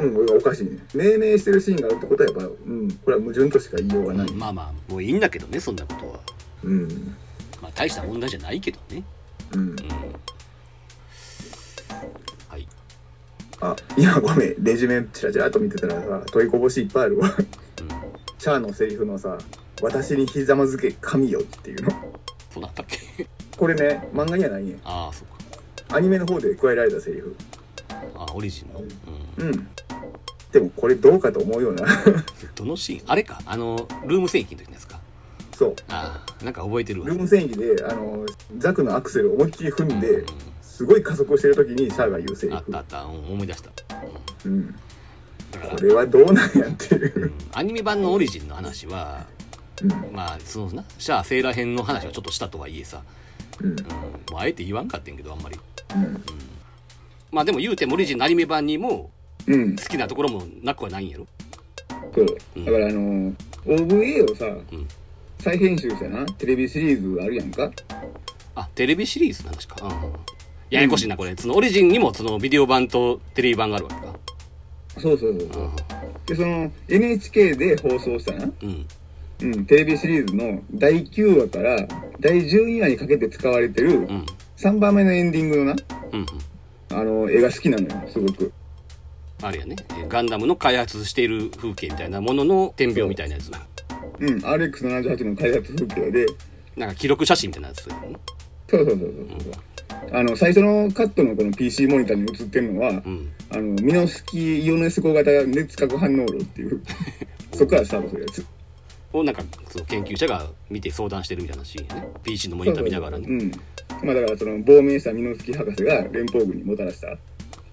[0.00, 0.78] うん、俺はおかしいね。
[0.94, 4.32] 命名してるシーンがあるってことはやっぱ、うん、これは矛盾としか言いようがない。
[4.32, 6.20] まあまあもういいんだけどねそんなことは
[6.64, 7.14] うん。
[7.60, 9.02] まあ大した問題じゃないけどね
[9.52, 9.76] うんうん。
[12.48, 12.66] はい
[13.60, 17.28] あ、今ごめん、レジュメチラチラっと見てたらさ、問いこぼしいっぱいあるわ。
[17.28, 17.46] うん
[18.38, 19.36] シャアのセリフのさ、
[19.82, 21.90] 私にひざまずけ神よっていうの。
[22.50, 23.26] そうなったっけ？
[23.54, 24.80] これね、漫画にはないねん。
[24.82, 25.26] ああそう
[25.90, 27.36] かアニメの方で加えられたセリフ。
[28.16, 28.80] あオリジンの、
[29.38, 29.68] うん、うん。
[30.52, 31.86] でもこれどうかと思うような。
[32.56, 33.02] どのシーン？
[33.06, 33.40] あれか？
[33.46, 35.00] あのルーム戦記の時のやつか？
[35.52, 35.76] そう。
[35.88, 38.26] ああなんか覚えてるわルーム戦記で、あの、
[38.58, 40.24] ザクのアクセルを思いっきり踏んうんで、
[40.62, 42.82] すごい加速してる時にシャアが言うセリフあったあ。
[42.82, 43.70] った、うん、思い出した、
[44.44, 44.74] うん、うん。
[45.70, 47.26] これはどうなんやっていうう。
[47.26, 49.26] んアニメ版のオリジンの話は
[49.82, 49.90] うん。
[50.12, 53.02] まあそのなシャアセーラ編の話はちょっとしたとはいえさ、
[53.60, 53.70] うん。
[53.70, 53.84] うん、も
[54.32, 55.60] うあえて言わんかってんけどあんまり、
[55.94, 56.22] うん。
[57.30, 59.10] うん、まあでも言うてもオリジンのアニメ版にも
[59.46, 59.76] うん。
[59.76, 61.26] 好きなところもなくはないんやろ？
[62.14, 62.36] そう。
[62.56, 62.64] うん。
[62.64, 63.32] だからあの
[63.64, 64.64] OVA をさ、ん。
[65.38, 67.70] 再編集したなテレビシリーズあるやんか？
[68.54, 69.90] あテレビシリーズの話か、うん、
[70.68, 71.34] ややこしいなこれ。
[71.34, 74.14] そのオリジンにもそのビデオ版とテレビ版があるわけか。
[74.98, 75.70] そうそうそうそう。
[76.26, 78.86] でその NHK で放送したな、うん。
[79.40, 81.88] うん、テレビシリーズの第9話から
[82.20, 84.26] 第12話にかけて使われてるうん。
[84.58, 85.76] 3番目のエンディングのな。
[86.12, 86.26] うんうん
[86.92, 88.52] あの絵が好きなのよすごく。
[89.42, 89.76] あれやね。
[89.90, 93.50] えーガンダムの開発している風景みたいなものの点描みたいなやつ
[94.18, 96.26] うん RX78 の開発風景で。
[96.76, 97.94] なんか記録写真みたいなやつそう
[98.70, 99.04] そうそうそうそ
[99.50, 99.70] う。
[100.12, 103.32] あの、最初のカットのこの PC モニターに映ってるのは、うん。
[103.50, 106.80] あの、ミノスキーイオネス号型熱核反応炉っていう、
[107.52, 108.46] そこからスタートするやつ。
[109.12, 112.08] をなんかその研究者が見て相談してるみたいなシーンやね。
[112.22, 113.24] PC のモニター見ながらね。
[113.26, 113.50] そうん。
[114.06, 117.16] まあだからその亡命したミノスキー博士が連邦軍にもたらした、は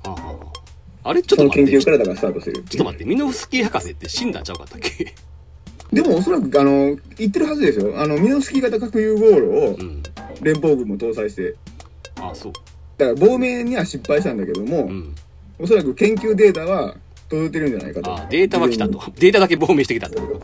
[0.03, 0.53] あはあは
[1.03, 1.09] あ。
[1.09, 1.71] あれちょっと待って。
[1.71, 2.59] ちょ研究からだからスタートしてる。
[2.59, 3.05] っと待って。
[3.05, 5.13] ミノフスキー博士って死んだんちゃうかったっけ？
[5.93, 7.97] でもおそらく、あの、言ってるはずですよ。
[7.97, 10.03] あの、ミノスキー型核融合炉をうん。
[10.41, 11.55] 連邦軍も搭載して、
[12.19, 12.53] あそう。
[12.97, 15.15] だから亡命には失敗したんだけども、うん。
[15.59, 16.95] おそらく研究データは
[17.29, 18.13] 届いてるんじゃないかと。
[18.15, 19.01] あデータは来たと。
[19.17, 20.41] データだけ亡命してきたと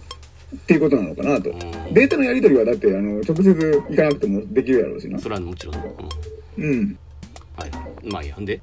[0.54, 1.50] っていうことなのかなと。
[1.50, 1.60] うん
[1.94, 5.20] データのやり取りはだって、あの、直接行かなくてもできるやろうしな。
[5.20, 5.76] それはもちろん、
[6.58, 6.98] うん、うん。
[7.56, 7.72] はい
[8.04, 8.60] まあやんで？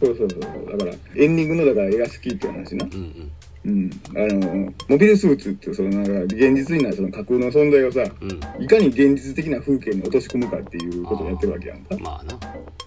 [0.00, 0.40] そうそうそう。
[0.40, 2.84] だから、エンディングのだから絵が好きっていう話な。
[2.84, 3.30] うんうん
[3.64, 3.90] うん。
[4.16, 11.96] あの、モビルスーツってそのなんか、現実にないその架空の存在をさ、うんいかに現実的な風景に落とし込むかっていうことをやってるわけやんか。
[11.98, 12.38] まあな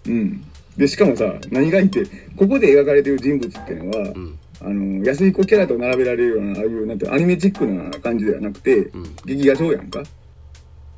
[0.06, 0.44] うん。
[0.78, 2.06] で、しかもさ、何がいいって、
[2.38, 10.04] ここで描かれてる人物っていうのは、うんあの、安い子キャラと並べられるような、ああいう、なんて、アニメチックな感じではなくて、うん劇画上やんか？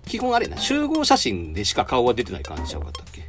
[0.06, 3.28] 基本あれやな集合写真でしか顔は出てない感じちゃうかったっけ？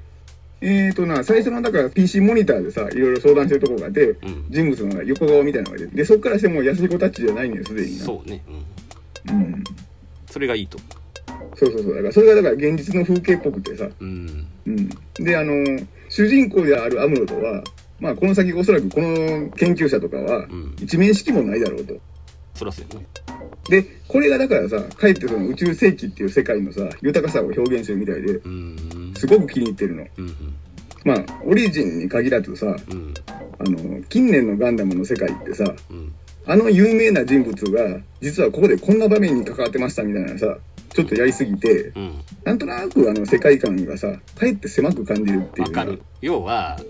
[0.61, 8.05] えーとな、最初の、だから PC モニターでさ、いろいろ相談してるとこがあって、うん人物の横顔みたいなのが出て、で、そこからしてもう安い子タッチじゃないねん、すでにな。
[8.05, 8.42] そうね
[9.29, 9.64] うんうん。
[10.31, 10.79] それがいいと
[11.57, 11.94] そうそうそう。
[11.94, 14.88] だから、それがだから現実の風景っぽくてさ、うんうん。
[15.14, 15.55] で、あの、
[16.09, 17.62] 主人公であるアムロとは、
[18.00, 21.94] まあ、この先おそらくこの研究者とかはうん、一面識もないだろうと。
[22.54, 23.06] そらそうやな
[23.68, 30.06] で、これがだからさ、かえってその宇宙世紀っていう世界のさ、豊かさを表現してるみたいで、うんすごく気に入ってるの。
[30.16, 30.34] うん
[31.04, 33.14] まあ、オリジンに限らずさ、うん
[33.58, 36.12] あの、近年のガンダムの世界ってさ、うん
[36.50, 40.56] あの有名な人物が、実はここでこんな場面に関わってましたみたいなさ、
[40.94, 45.66] ちょっとやりすぎて、うんなんとなくあの世界観がさ、かえって狭く感じるっていう。
[45.66, 46.00] わかる。
[46.22, 46.80] 要は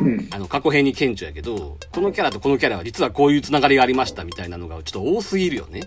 [0.00, 0.28] うん。
[0.30, 5.82] あの過去編に顕著やけどこのキャラとこのキャラは実はこういうつながりがありましたみたいなのがちょっと多すぎるよね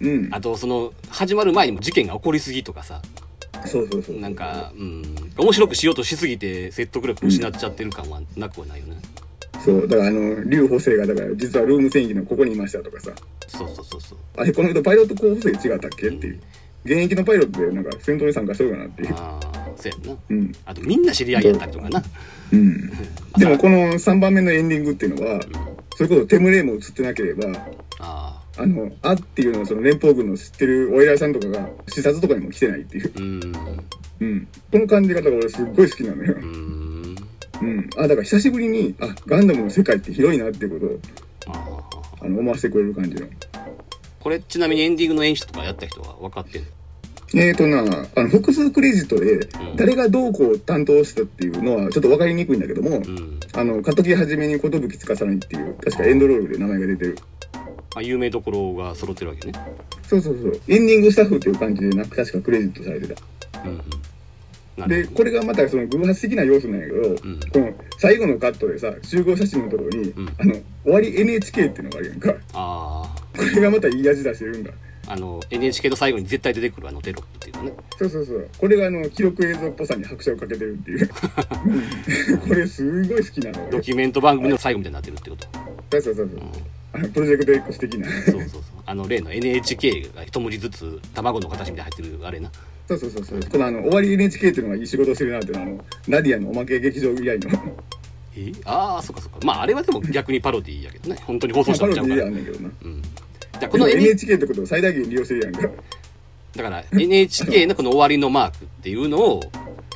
[0.00, 0.28] うん。
[0.32, 3.02] あとその始まる前にも事件が起こりすぎとかさ
[3.66, 4.20] そうそうそう。
[4.20, 5.02] なんかうん
[5.36, 8.96] 面白くしようとしすぎて説得力を失っちゃってる感はなくはないよね、
[9.64, 9.88] そう。
[9.88, 13.12] だからあの、劉補正が、だから実はルーム戦記のここにいましたとかさ、
[13.48, 16.40] そうそうそうそうあれ、この人パイロット候補生違ったっけっていう。
[16.84, 19.14] 現役のパイロットでなんか戦闘に参加しとるかなっていう。
[19.16, 20.52] ああそうやんなうん。
[20.66, 22.02] あとみんな知り合いやったりとかな
[22.52, 22.90] うん。
[23.38, 25.40] でもこの3番目のエンディングっていうのは、
[25.96, 27.46] それこそテムレイも映ってなければ、
[28.00, 33.12] あああの、あっていうのはその連邦軍の知ってるお偉いさんとかが視察とかにも来てないっていう。
[33.16, 33.40] うん
[34.20, 34.48] うん。
[34.70, 36.38] この感じ方が俺すっごい好きなのよう。
[36.38, 37.16] ん
[37.62, 37.90] うん。
[37.96, 40.86] あ、だから久しぶりに、あ、ガンダムの世界って広いなっていうこ
[41.44, 41.82] とを、
[42.20, 43.26] あの、思わせてくれる感じの。
[44.20, 46.68] これちなみにエンディングの演出とかやった人は分かってんの？
[47.32, 47.80] えーとな、
[48.16, 57.18] あの、複数クレジットでん、誰がどうこう担当したっていうのはちょっと分かりにくいんだけども、うんあの、過渡期はじめに寿司いっていう、確かエンドロールで名前が出てる。
[57.94, 59.52] まあ、有名どころが揃ってるわけね
[60.02, 60.60] そうそうそう。
[60.68, 63.22] エンディングスタッフっていう感じでな、確かクレジットされてた。
[63.64, 63.80] うん
[64.88, 72.34] で、これがまたその偶発的な要素なんやけど、んこの最後のカットでさ、集合写真のところに、んあの、終わり NHK っていうのがあるやんか。
[72.54, 74.72] あこれがまたいい味出してるんだ。
[75.08, 78.48] ああの NHK の最後に絶対出てくるあのテロップっていうかねそうそうそう。
[78.58, 81.10] これがあの、記録映像っぽさに拍車をかけてるっていう。
[82.30, 83.70] う んこれすごい好きなの。
[83.70, 85.46] ドキュメント番組の最後みたいになってるってこと
[85.90, 86.40] そうそうそうそう。
[86.92, 88.08] あの、プロジェクト X 的な。
[88.10, 92.50] そうそうそうあの例の NHK が一文字ずつ卵の形みたいに入ってるあれな
[92.86, 93.40] そうそうそうそう。
[93.50, 97.50] このあの、終わり NHK っていうのがいい仕事してるなっていうのは、あの、ナディアのおまけ劇場以来の、
[98.36, 98.52] え？
[98.64, 102.70] ああそっかそっかまああれはでも逆にパロディーやけどね本当に放送まあパロディしたんちゃうからやんねんけどな。
[102.82, 103.02] うん
[103.58, 105.68] じゃあここの NHK ってことを最大限利用してるやんか。
[106.56, 109.42] だから NHK のこの終わりのマークっていうのを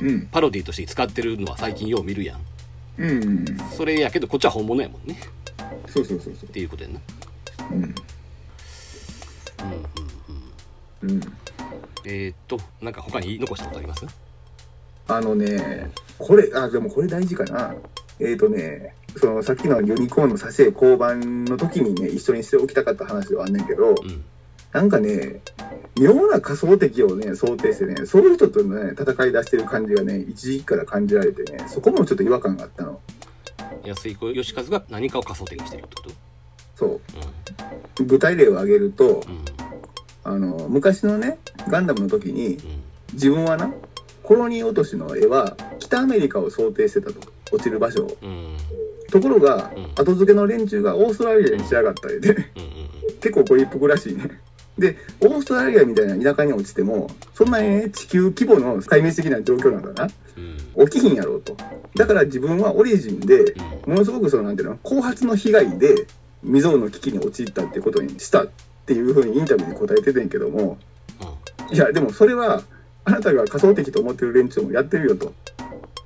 [0.01, 0.27] うん。
[0.27, 2.39] パロディーとして使ってるのは最近よう見るやん
[2.97, 3.57] うんうんうん。
[3.71, 5.19] それやけどこっちは本物やもんね
[5.87, 7.01] そうそうそうそっていうことやなう。
[7.73, 7.95] うん。
[11.01, 11.21] うん。
[12.05, 14.05] えー、っとなんか他に残したことあります？
[15.07, 17.73] あのね、これ、あ、でもこれ大事かな。
[18.19, 24.23] えーとね、そのさっきのユニコーンの挿絵交番の時にね、一緒にしておきたかった話ではあんねんけど、うん
[24.71, 25.41] なんかね、
[25.99, 32.99] 妙な仮想敵をね、想定してね、そういう人とね、戦い出してる感じがね、一時期から感じられてね、そこもちょっと違和感があったの。
[33.83, 36.11] 安井子義和が何かを仮想的にしてるってこと？
[36.75, 37.01] そ
[37.97, 38.03] う。
[38.03, 39.23] 具体例を挙げると、うんうん
[40.23, 43.73] あの、昔のね、ガンダムの時に、うん自分はな、
[44.21, 47.19] コロニー落としの絵は、北アメリカを想定してたと。
[47.51, 48.17] 落ちる場所を。
[48.21, 48.55] うん
[49.09, 52.35] ところが、うん後付けの連中がオーストラリアに仕上がった絵で、
[53.21, 54.39] 結構これ一服らしいね。
[54.77, 60.09] で、オーストラリアみたいな田舎に落ちても、そんなにね、地球規模の壊滅的な状況なんだな。
[60.37, 61.57] うん起きひんやろうと。
[61.95, 66.07] だから自分はオリジンで、ものすごくその、なんていうの、後発の被害で
[66.43, 68.49] 未曾有の危機に陥ったってことにしたっ
[68.85, 70.77] ていうふうにインタビューで答えててんけども、
[71.69, 72.63] うんいや、でもそれは、
[73.03, 75.33] あなたが仮想敵と思ってる連中もやってるよと。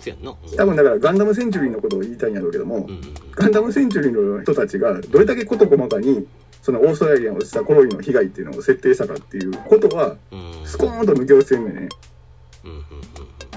[0.04, 3.02] せやん多分だからガンダムセンチュリーのことを言いたいんやろうけども、うんうん
[3.36, 6.28] ガンダムセンチュリーの人たちがどれだけ事細かに、
[6.62, 10.18] そのオーストラリアに落ちたコロニーの被害っていうのを設定したかっていうことは、
[10.66, 11.90] スコーンと抜け落ちてんねんね。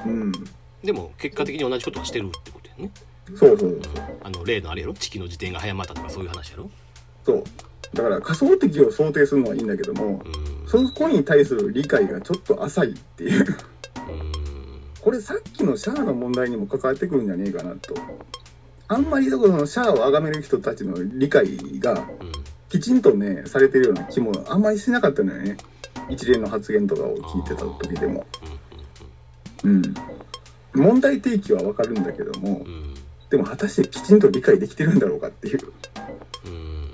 [0.07, 0.33] うんうん。
[0.83, 2.91] でも結果的に同じことはしてるってことやね
[3.35, 4.05] そうそうそう。
[4.23, 4.95] あの例のあれやろ？
[4.95, 6.71] 地球の自転が早まったとかそういう話やろ？
[7.27, 7.45] そう。
[7.93, 13.47] だから仮想敵を想定するのはいいんだけども、うんそこに対する理解がちょっと浅いっていう。
[15.07, 17.95] うんこれさっきのシャアの問題にも関わってくるんじゃねえかなと。
[18.89, 22.33] あんまりそのシャアを崇める人たちの理解がうん
[22.69, 25.57] きちんとね、されてるような気もあんまりしなかったのよね。
[26.09, 28.27] 一連の発言とかを聞いてた時でも。
[29.63, 29.83] うん。
[30.75, 32.67] 問題提起はわかるんだけども
[33.31, 35.73] でも果たしてきちんと理解できてるんだろうかっていう。
[36.47, 36.91] うん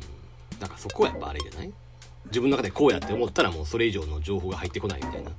[0.60, 1.72] だからそこはやっぱあれじゃない？
[2.26, 5.30] 自分の中でこうやって思ったらもうそれ以上の情報が入ってこないみたいな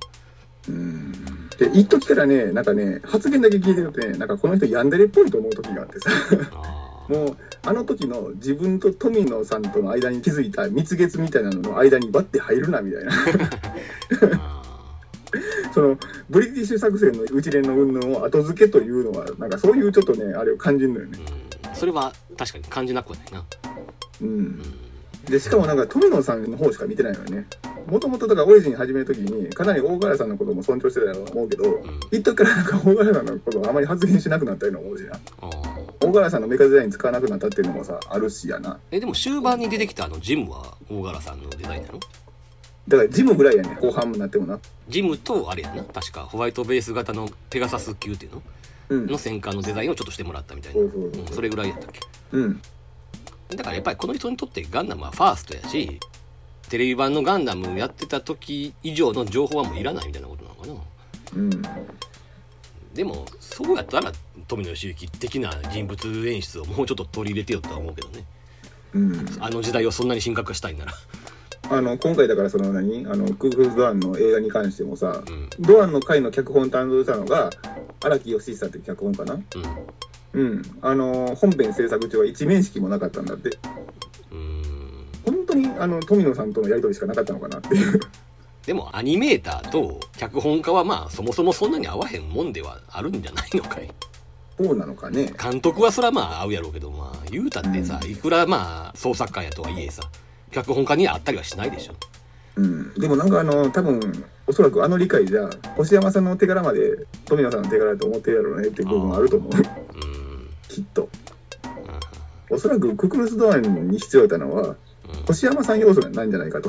[0.68, 1.12] うん。
[1.58, 6.10] で、一時からね、なんかね、発言だけ聞いてるとね、なんかこの人ヤンデレっぽいと思う時があってさ。
[6.52, 13.12] あ もうあの時の自分と富野さんとの間に築いた蜜月みたいなのの間にバッて入るなみたいな。
[14.38, 14.62] あ
[15.74, 15.98] その
[16.30, 21.18] ブリティッシュ作戦の一連の云々を後付けというのはなんかそういうちょっとねあれを感じるのよね。
[21.68, 21.74] うん。
[21.74, 23.44] それは確かに感じなくはないな。
[24.22, 24.62] うん
[25.26, 27.46] でしかもなんか富野さんの方しか見てないのよね。
[27.86, 32.00] もともとだからオリジン始める時にかなり大柄さんのことも尊重してたと思うけどうん。
[32.10, 35.18] 一時からなんか大柄さんのことをあまり発言しなくなったような思うしな。
[36.00, 38.78] 大柄さんのメカデザイン使わなくなったっていうのもさあるしやな。
[38.90, 42.00] えでも終盤に出てきたあのジムは大柄さんのデザインなの？
[42.86, 44.58] だからジムぐらいやね後半になってもな。
[44.88, 45.82] ジムとあれやな。
[45.84, 48.42] 確かホワイトベース型のペガサス級っていうの？
[48.90, 49.06] うん。
[49.06, 51.22] の戦艦のデザインをちょっとしてもらったみたいな、そうそうそう。
[51.22, 51.26] うん。
[51.28, 52.00] それぐらいやったっけ？
[52.32, 52.60] うん
[53.50, 56.00] だからやっぱりこの人にとってガンダムはファーストやし
[56.68, 60.74] テレビ版のガンダムやってた時以上の情報はもういらないみたいなことなのかな。
[61.36, 61.62] うん。
[62.94, 64.10] でもそうやったら
[64.48, 68.24] 富野義行的な人物演出をもうちょっと取り入れてよとは思うけどね。
[68.94, 69.26] うん。
[69.40, 70.94] あの時代をそんなに深刻化したいなら。
[71.70, 73.06] あの今回だからその何？
[73.06, 75.50] あのクークルス・ドアンの映画に関してもさ、うん。
[75.60, 77.50] ドアンの回の脚本担当したのが
[78.02, 79.34] 荒木義久っていう脚本かな？
[79.34, 79.42] うん
[80.34, 80.62] うん。
[80.82, 83.50] あの本編制作中は一面識もなかったんだって。
[83.50, 85.06] うーん。
[85.24, 88.00] 本当にあの富野さんとのやり取りしかなかったのかなっていう。
[88.66, 93.90] でもアニメーターと脚本家はまあそもそもそんなに合わへんもんではあるんじゃないのかい。
[94.58, 95.32] そうなのかね。
[95.40, 100.02] 監督はそらまあ合うやろうけどまあ言うたってさいくらまあ創作家やとはいえさ
[100.50, 101.94] 脚本家にはあったりはしないでしょ。
[102.56, 102.94] うん。
[102.94, 109.50] でもなんかあの多分おそらくあの理解じゃ星山さんの手柄まで富野さんの手柄だと思ってるやろうねっていう部分もあると思う。
[109.50, 110.23] うーん
[110.74, 111.08] きっと。
[112.50, 114.76] うおそらくククルス・ドアンに必要だったのは
[115.26, 116.68] 星山さん要素なんじゃないかと。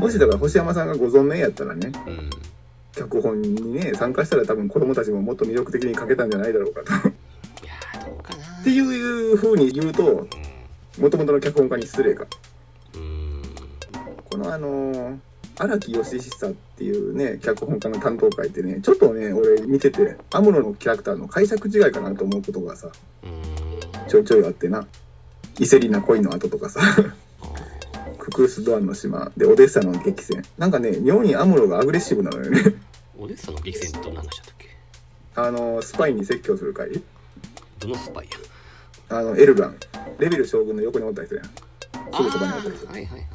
[0.00, 2.30] もしだから星山さんがご存命やったらねうん。
[2.96, 6.92] 脚本にね参加したら多分子供たちももっと魅力的に書けたんじゃないだろうかと。
[6.92, 10.26] っいやーどうかなていうふうに言うと
[10.98, 12.26] もともとの脚本家に失礼か。
[14.30, 15.18] このあの
[15.58, 22.90] 荒木義久っていうね脚本家の担当会ってねちょっとね俺見ててアムロのキャラクターの解釈違いかなと思うことがさ
[23.22, 24.08] うん。
[24.08, 24.86] ちょいちょいあってな。
[25.58, 26.80] イセリナ恋の後とかさ。
[26.80, 27.14] あ
[28.18, 30.44] ククルス・ドアンの島でオデッサの激戦。
[30.58, 32.60] なんかね妙にアムロがアグレッシブなのよね。
[32.60, 32.76] ー
[33.18, 34.68] オデッサの激戦ってどんな話だったっけ？
[35.36, 37.02] あのスパイに説教する会。
[37.78, 38.28] どのスパイ
[39.10, 39.76] やあのエルガン。
[40.18, 41.50] レベル将軍の横におった人やす
[42.22, 42.86] ぐそばにおった人。
[42.86, 43.28] ーはいはいはい。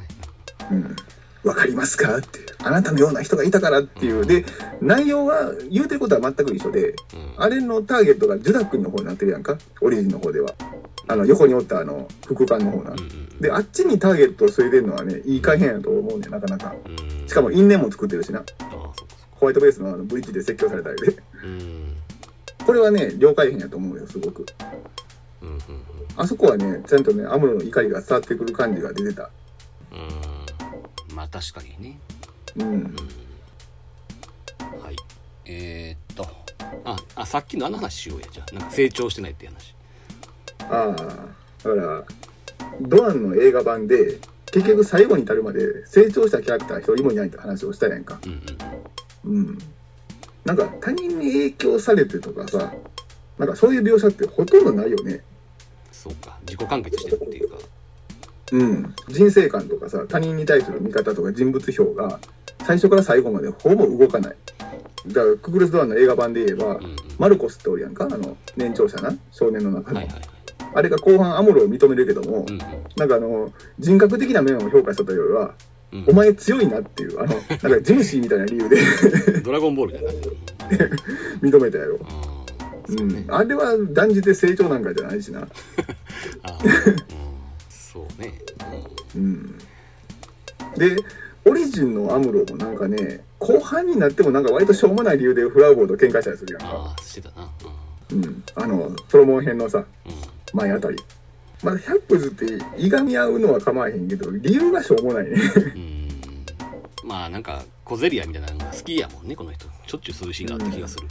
[0.72, 0.96] うん
[1.42, 2.18] わかりますか？
[2.18, 2.40] って。
[2.62, 4.26] あなたのような人がいたからっていう。
[4.26, 4.44] で
[4.80, 6.96] 内容は言うてることは全く一緒でうん。
[7.38, 9.56] あれのターゲットがジュダ君の方になってるやんか？
[9.80, 10.54] オリジンの方では。
[11.08, 12.90] あの横におったあの副官の方な。
[12.92, 16.74] うんうんであっちにターゲットを据えてるのはねいい改変やと思うねなかなか。
[16.84, 17.26] うん。
[17.26, 18.44] しかも因縁も作ってるしな。
[19.30, 21.16] ホワイトベースのあのブリッジで説教されたりで。
[21.42, 21.96] うん。
[22.66, 24.44] これはね了解変やと思うよすごく。
[25.40, 25.60] うんうん
[26.16, 29.30] あそこはねちゃんとねアムロの怒りが伝わってくる感じが出てた。
[29.90, 30.39] うんうん
[31.14, 31.98] まあ確かにね。
[32.56, 32.72] うん。
[32.72, 32.96] うん
[34.82, 34.96] はい。
[35.46, 36.28] えー、っと。
[36.84, 38.54] ああさっきのあの話しようやじゃあ。
[38.54, 39.74] なんか成長してないっていう話。
[40.60, 40.94] ああ。
[40.94, 42.04] だから
[42.80, 44.18] ドアンの映画版で
[44.52, 48.18] 結局最後に至るまで成長したキャラクター一人もいないって話をしたやんか。
[48.24, 48.42] うん
[49.24, 49.36] うん。
[49.36, 49.58] うん。
[50.44, 52.72] なんか他人に影響されてとかさ
[53.38, 55.22] なんかそういう描写ってほとんどないよね。
[55.92, 56.38] そうか。
[56.42, 57.56] 自己完結してるっていうか
[58.52, 62.18] うん、人生観とかさ他人に対する見方とか人物評が
[62.64, 64.36] 最初から最後までほぼ動かない。
[65.06, 66.84] だからククルス・ドアンの映画版で言えば、うん。
[66.84, 68.08] うんマルコスっておるやんか？
[68.10, 69.14] あの年長者な？
[69.30, 70.24] 少年の中の、はいはいはい。
[70.74, 72.58] あれが後半アモロを認めるけども、うん
[72.96, 75.54] なんかあの人格的な面を評価したというよりは、
[75.92, 76.04] うん。
[76.08, 78.78] お前強いなっていうあのなんかジムシーみたいな理由で。
[79.44, 80.86] ドラゴンボールみたいな
[81.46, 81.98] 認めたやろ、
[82.88, 85.46] うん、あれは断じて成長なんかじゃないしな
[87.94, 88.34] あーうんそうね
[89.16, 89.58] うん。
[90.76, 90.96] で
[91.44, 97.48] オリジンのアムロもなんかね後半になってもなんか割としょうもない理由でフラウボーと喧嘩したりするやんか、ああしてたな。
[98.12, 100.18] うん、あのソロモン編のさうんうん
[100.52, 100.98] 前あたり。
[101.62, 105.36] まだ100歩ずっていがみ合うのは構わへんけど理由がしょうもないね。
[105.74, 107.08] うん。
[107.08, 109.66] まあなんか小競り合いみたいなのが好きやもんねこの人。
[109.86, 111.06] しょっちゅうそういうシーンがあった気がする、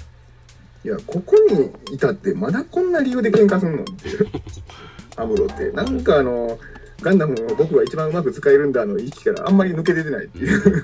[0.86, 3.92] いやここに至ってまだこんな理由で喧嘩すんのって
[5.16, 6.58] アムロってなんかあの
[7.02, 10.84] ガンダムを僕が一番うまく使えるんだの意識からあんまり抜け出てないっていう、うんうん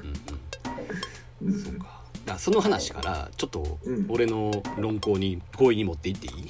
[1.42, 1.54] うん。
[1.54, 1.60] うん。
[1.60, 2.38] そうか。
[2.38, 4.06] その話からちょっとうん。
[4.10, 6.50] 俺の論考に強引に持っていっていい？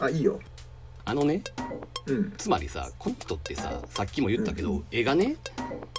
[0.00, 0.38] あいいよ。
[1.04, 1.42] あのね
[2.06, 2.32] うん。
[2.36, 5.36] つまりさこの人ってささっきも言ったけど、絵がね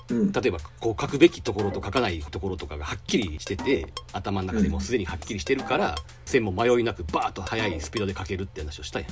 [0.09, 0.31] うん。
[0.31, 5.95] 例えばこう書くべきところと書かないところとかがはっきりしてて頭の中でもうすでにはっきりしてるから、
[6.25, 9.09] 線も迷いなくバーッと速いスピードで書けるって話をしたやん。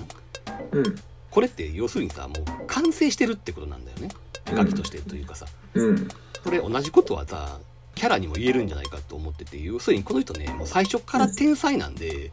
[0.72, 0.96] うん
[1.30, 4.10] これって要するにさもう完成してるってことなんだよね。
[4.48, 6.08] 絵描きとしてというかさ、うん。
[6.44, 7.60] これ同じことはさ
[7.96, 12.32] キャラにも言えるんじゃないかと思ってて要するにこの人ねもう最初から天才なんで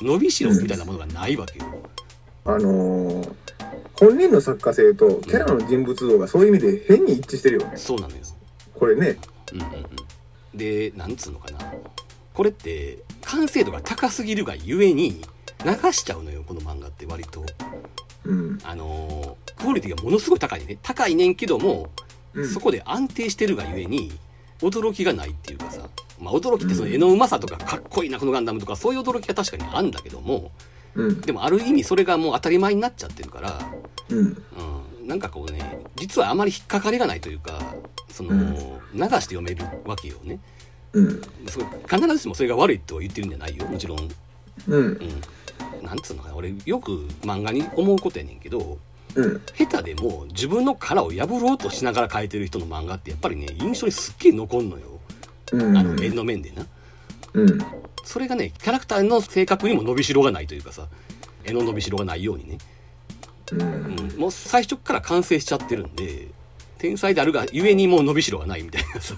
[0.00, 1.66] 伸びしろみたいなものがないわけよ、
[2.44, 3.34] あのー
[4.00, 7.76] 本人の作家性とキャラの人物像がそういう意味で変に一致してるよね。
[7.76, 8.22] そうなのよ。
[8.74, 9.18] これね。
[9.52, 10.58] うんうんうん。
[10.58, 11.58] でなんつうのかな。
[12.32, 15.20] これって完成度が高すぎるがゆえに
[15.66, 17.44] 流しちゃうのよこの漫画って割と
[18.24, 18.58] うん。
[18.64, 20.78] あのークオリティがものすごい高いね。
[20.82, 21.90] 高いねんけども、
[22.32, 22.48] うん。
[22.48, 24.10] そこで安定してるがゆえに
[24.60, 30.50] 驚きがないっていうかさまあ驚きってその絵のうまさとかかっこいいなこのガンダムとかそういう驚きは確かにあんだけども
[30.94, 31.20] うん。
[31.20, 33.58] でもある意味それがもう当たり前になっちゃってるから、
[34.08, 34.42] うん。
[35.00, 37.74] うん、なんかこうね実はあまり引っかかりがないというか
[38.08, 38.54] その、うん。
[38.94, 40.40] 流して読めるわけよね。
[40.92, 41.22] うん。
[41.88, 43.66] 必ずしもそれが悪いとは言ってるんじゃないよ。
[43.66, 44.08] もちろん、
[44.66, 44.84] うん。
[44.84, 45.00] うん、
[45.82, 48.78] なんつうのかな俺よく漫画に思うことやねんけど
[49.14, 49.40] うん。
[49.56, 54.86] 下手でも自分の殻を破ろうとしながら描いてる人の漫画ってやっぱりね印象にすっげえ残んのよ。
[55.52, 55.76] うん。
[55.76, 56.66] あの絵の面でな。
[57.32, 57.58] うん。
[58.04, 60.86] それがねキャラクターの性格にも伸びしろがないというかさ
[61.44, 62.58] 絵の伸びしろがないようにね、
[63.52, 63.62] うん。
[63.62, 66.28] うん、もう最初から完成しちゃってるんで
[66.78, 69.16] 天才であるがゆえにもう伸びしろがないみたいなさ。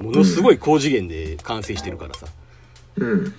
[0.00, 2.26] ものすごい高次元で完成してるからさ。
[2.96, 3.34] うん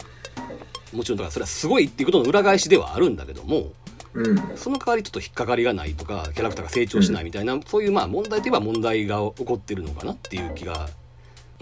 [0.94, 3.72] もちろんだからそれはすごいっていうことの裏返しではあるんだけども
[4.14, 4.58] うん。
[4.58, 10.90] その代わりちょっと引っかかりがないとかキャラクターが成長しないみたいな、そういうまあ問題といえば問題が起こってるのかなっていう気が、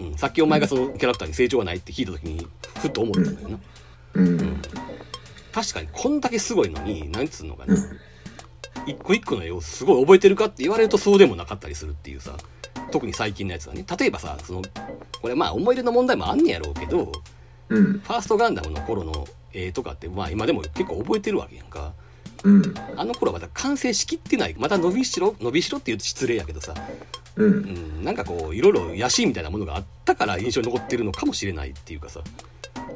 [0.00, 2.46] うん、さっきお前がそのキャラクターに成長がないって聞いた時に
[2.78, 3.58] ふっと思ったんだよな、
[4.14, 4.62] うん。
[5.52, 7.76] 確かにこんだけすごいのに何つうのかな。
[8.86, 12.36] 一個一個の絵をすごい覚えてるかって言われるとそうでもなかったりするっていうさ
[12.92, 13.84] 特に最近のやつはね。
[13.98, 14.62] 例えばさその
[15.20, 17.10] これまあ思い入れの問題もあんねやろうけど
[17.68, 17.84] うん。
[17.84, 21.92] ファーストガンダムの頃の絵とかってまあ今でも結構覚えてるわけやんか。
[22.44, 22.74] うん。
[22.96, 24.54] あの頃はまだ完成しきってない。
[24.58, 26.74] また伸びしろ伸びしろって言うと失礼やけどさ、
[27.36, 28.00] ううん。
[28.00, 32.20] ん、なんかこういろいろ野心みたいなものがあったから印象に残ってるのかもしれないっていうかさ、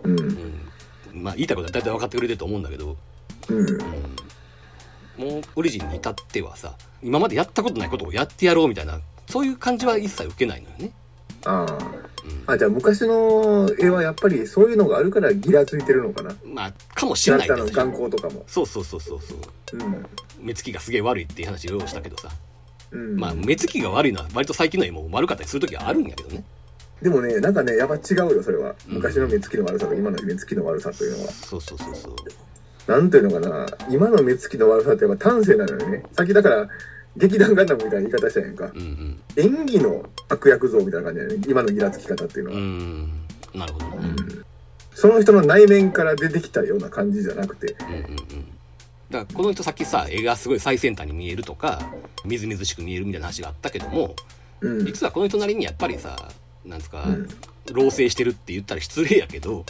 [0.03, 0.19] うん。
[0.19, 0.61] うん、
[1.15, 2.97] まあ言いたいことは大体分かってくれてると思うんだけど、
[3.49, 3.59] うん。
[3.59, 10.93] うん、もうオリジンに至ってはさ今までやったことないことをやってやろうみたいなそういう感じは一切受けないのよね。
[11.45, 16.35] あうんああじゃあ昔の絵はやっぱりそういうのがあるからギラついてるのかな？
[16.45, 18.45] まあかもしれないけど眼光とかも。
[18.47, 19.39] そうそうそうそうそう。
[19.79, 20.07] うん。
[20.41, 22.29] 目つきがすげえ悪いっていう話を用意したけどさ、
[22.91, 23.17] うん。
[23.17, 26.45] まあ目つきが悪いのは割と最近の絵も悪かったりする時はあるんやけどね。
[27.01, 28.75] でもねなんかねやっぱ違うよそれは。
[28.89, 28.95] うん。
[28.97, 31.33] 昔の目つきの悪さと今の目つきの悪さというのは。
[31.33, 32.15] そうそうそうそう。
[32.87, 33.67] なんていうのかな。
[33.89, 36.03] 今の目つきの悪さってやっぱ端正なのよね。
[36.13, 36.69] さっきだから
[37.17, 38.71] 劇団ガンダムみたいな言い方したやんか。
[38.75, 39.21] うんうん。
[39.37, 41.45] 演技の悪役像みたいな感じだよね。
[41.49, 43.11] 今のギラつき方っていうのうは、ん。
[43.55, 44.45] なるほどな、うん、うんうん
[44.95, 47.75] その人の内面から出てきたような感じじゃなくて。
[47.89, 48.47] うんうん
[49.11, 51.83] だからこの人さっきさ絵がすごい最先端に見えるとか
[52.25, 54.15] みずみずしく見えるみたいな話があったけども
[54.61, 54.87] うん。
[54.87, 56.29] 実はこの人なりにやっぱりさ
[56.65, 57.29] なんですか、うん。
[57.73, 59.65] 老成してるって言ったら失礼やけど、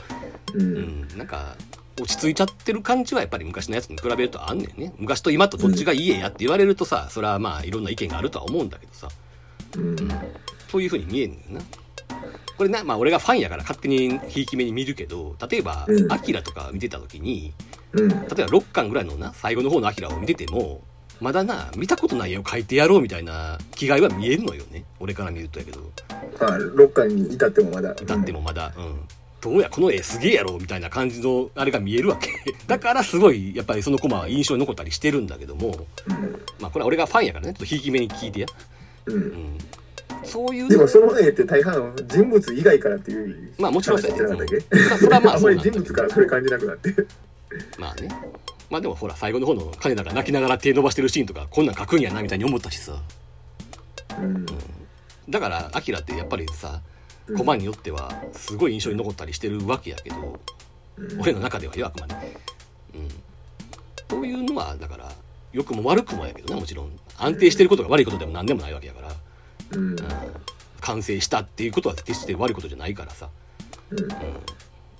[0.54, 1.56] ううんん、なんか
[1.98, 4.92] 落ち着いちゃってる感じはやっぱり昔のやつに比べるとあんねんね。
[4.98, 9.08] 昔と今とどっちがいい絵やって言われるとさそれはまあいろんな意見があるとは思うんだけどさ。
[9.76, 9.96] うん。
[10.70, 11.60] そういう風に見えんねんな。
[12.56, 17.52] これなまあ俺がファンやから勝手にひいき目に見るけど例えばうん「アキラとか見てた時に
[17.92, 18.08] うん。
[18.08, 20.82] 例えば6巻ぐらいのな最後の方の「アキラを見てても
[21.20, 24.84] まだな見たことない絵を描いてやろうみたいな気概は見えるのよね。
[24.98, 25.80] 俺から見るとやけど。
[26.40, 27.92] まあ、6巻に至ってもまだ。
[27.94, 28.72] だってもまだ。
[28.76, 29.00] うん
[29.40, 32.30] どうやこの絵すげえやろみたいな感じのあれが見えるわけ。
[32.66, 36.40] だからすごいやっぱりそのコマは印象に残ったりしてるんだけどもうん。
[36.60, 37.52] まあこれは俺がファンやからね。
[37.54, 38.46] ちょっとひいき目に聞いてや、
[39.06, 39.12] う。
[39.12, 39.20] うん。
[39.20, 39.58] ん、
[40.24, 44.46] そういうでもその絵って大半人物以外からっていうまあもちろんそう話やね
[44.98, 46.94] それはまああんまり人物からそれ感じなくなって。
[47.78, 48.08] まあね。
[48.68, 53.00] まあでもほら最後の方の金田が泣きながら手伸ばしてるシーンとかこんなん描くんやなみたいに思ったしさ。
[54.20, 54.46] うん。
[55.28, 56.80] だからアキラってやっぱりさ
[57.36, 60.40] コマによってはすごい印象に残ったりしてるわけやけど、
[60.96, 61.20] うん。
[61.20, 62.14] 俺の中ではよあくまで。
[62.94, 63.08] うん。
[64.08, 65.12] というのはだから
[65.52, 66.90] 良くも悪くもやけどなもちろん。
[67.18, 69.12] 安定してることが悪いことでも何でもないわけやから、
[69.72, 69.90] うん。
[69.90, 69.96] うん、
[70.80, 73.28] 完成したっていうことは決して悪いことじゃないからさ、
[73.90, 73.98] うん。
[73.98, 74.08] うん、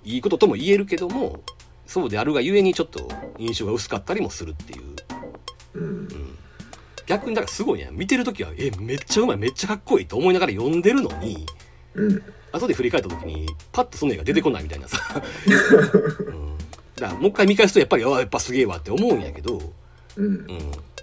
[0.05, 1.41] いいこととも言えるけども
[1.87, 3.09] そうであるがゆえにちょっと
[3.39, 4.83] 印象が薄かったりもするっていう。
[5.75, 6.09] うん。
[7.07, 11.45] 逆にだからすごいね見てる時はえめっちゃうまいめっちゃかっこいいと思いながら読んでるのに
[11.95, 12.23] うん。
[12.53, 16.59] 後で振り返った時にパッとその絵が出てこないみたいなさ、うん、
[16.97, 19.61] だからもう一回見返すとやっぱりあやっぱすげえわって思うんやけど、
[20.17, 20.29] うんう。
[20.29, 20.47] ん、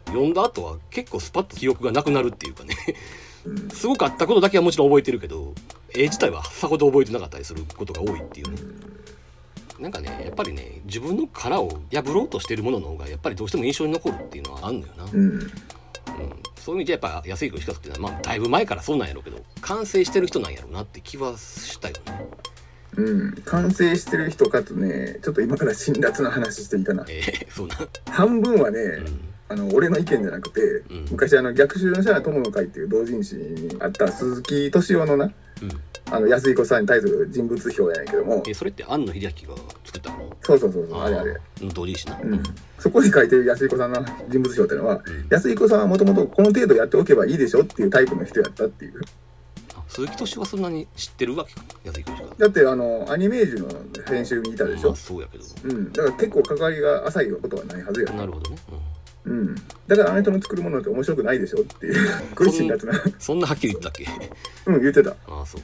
[0.07, 2.75] 読んだ後は結構スパッと記憶がなくなるっていうかね
[3.45, 3.69] うん。
[3.69, 5.53] すごかったことだけはもちろん覚えてるけど
[5.95, 8.57] 絵自体はさほど覚えてなかったりすることが多いっていうね
[9.79, 15.51] なんかねやっぱりね自分の殻を破ろうとしてるものの方がやっぱりどうしても印象に残るっていうのはあんのよな、うんうん。
[16.67, 22.25] そういう意味でやっぱ安井君しかっていうのはまあだいぶ前からそうなんやろうけど完成してる人なんやろうなって気はしたよね
[22.97, 23.41] うん。
[23.45, 27.05] 完成してる人かつね、ちょっと今から辛辣な話していいかな。
[27.07, 27.75] えー、そうな
[28.11, 29.19] 半分はね、うん
[29.49, 31.07] あの俺の意見じゃなくて、うん。
[31.11, 35.33] 昔あの逆襲のシャア友の会っていう同人誌にあった鈴木敏夫のなうん。
[36.09, 40.37] あの安彦さんに対する人物評やねんけどもえそれって庵野秀明が作ったの？
[40.41, 41.33] そうそうそうそうあれあれ。
[41.59, 42.43] の同時しな、うん、
[42.79, 45.27] そこに書いてる安彦さんの人物評っていうのは、うん。
[45.29, 49.01] 安彦さんはもともとこの程度やっておけばいいでしょっていうタイプの人やったっていう。
[49.75, 54.89] あ鈴木敏夫はそんなに知ってるわけか安井君しかだってあのアニメージュの編集にいたでしょ？
[54.89, 55.43] まあ、そうやけど。
[55.63, 58.13] うん、だから結構関わりが浅いことはないはずや。
[58.13, 58.77] なるほどね、うん
[59.87, 61.95] だからあの人の作るものって面白くないでしょっていう。
[62.35, 62.93] 苦しいやつな。
[62.93, 64.05] うん、そんなはっきり言ってたっけ？
[64.65, 65.11] うん言ってた。
[65.11, 65.61] ああそう。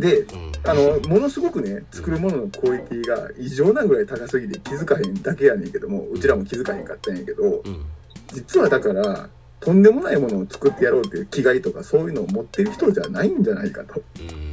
[0.00, 0.52] でうーんうん。
[0.64, 7.84] あのものすごくね作るもののクオリティが異常なぐらい高すぎて気づかへんだけやねんけどもうちらも気づかへんかったんやけどうん。
[8.32, 9.28] 実はだから
[9.60, 13.94] とんでもないものを作ってやろうっていう気概とかそういうのを持ってる人じゃないんじゃないかと。
[13.94, 14.52] うー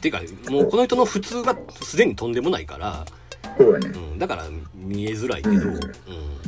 [0.00, 3.06] ていうかもうこの人の普通がすでにとんでもないから、
[3.56, 3.88] そうやね。
[3.88, 4.44] うん、だから
[4.74, 5.62] 見えづらいけど、うん。
[5.62, 5.78] うん。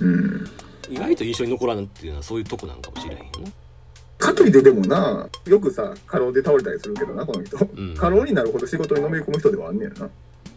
[0.01, 0.07] う
[0.43, 0.51] ん。
[0.89, 3.51] 意外と印象に残らんっていうのはそういうとこなんかもしれへんよな。
[4.19, 7.95] かといってでもなよくさ過労で倒れたりするけどなこの人、ん。
[7.97, 10.09] 過労になるほど仕事にのめり込む人ではあんねやな。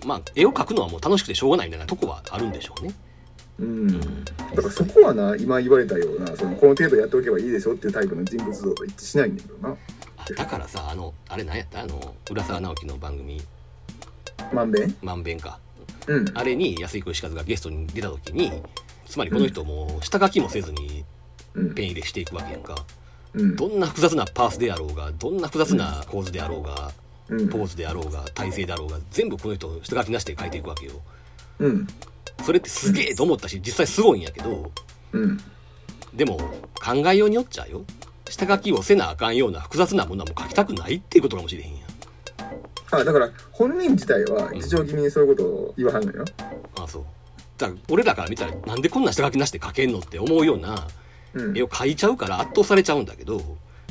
[0.05, 2.93] まあ絵を描くのはもう楽しくてしょうがないみたいなとこはあるんでしょうね。
[3.59, 3.99] うん。
[4.23, 9.75] だからそこはな今言われたようなそのこの程度やっておけばいいでしょっていうタイプの人物像と一致しないんだけどな。
[10.17, 11.81] あだからさあのあれ何やった？
[11.81, 13.41] あの浦沢直樹の番組。
[14.53, 15.59] まんべん「まんべんか」
[16.09, 16.25] うん。
[16.33, 18.51] あれに安井君和がゲストに出た時に
[19.05, 21.05] つまりこの人もう下書きもせずに
[21.53, 21.73] うん。
[21.75, 22.75] ペン入れしていくわけやんか。
[23.33, 23.55] うん。
[23.55, 26.91] どんな複雑なパースであろうがどんな複雑な構図であろうが
[27.29, 27.49] うん。
[27.49, 30.93] ポーズであろうが体勢であろうが全部この人下書きなしで書いていくわけよ。
[31.59, 31.87] うん。
[32.43, 34.71] それってすげえと思ったし実際すごいんやけど
[35.11, 35.39] うん。
[36.13, 36.37] でも
[36.83, 37.83] 考えようによっちゃよ。
[38.29, 41.88] 下書きをせなあかんような複雑なものはもう書きたくないっていうことかもしれへんやん
[42.91, 46.25] あだから本人自体は一応気味にそういうことを言わはんのよ。
[46.77, 47.03] あそう。
[47.57, 50.87] だ俺らから見たらなんでこんな下書きなしで書けんのって思うような
[51.33, 51.57] うん。
[51.57, 53.41] 絵を描いちゃうから圧倒されちゃうんだけど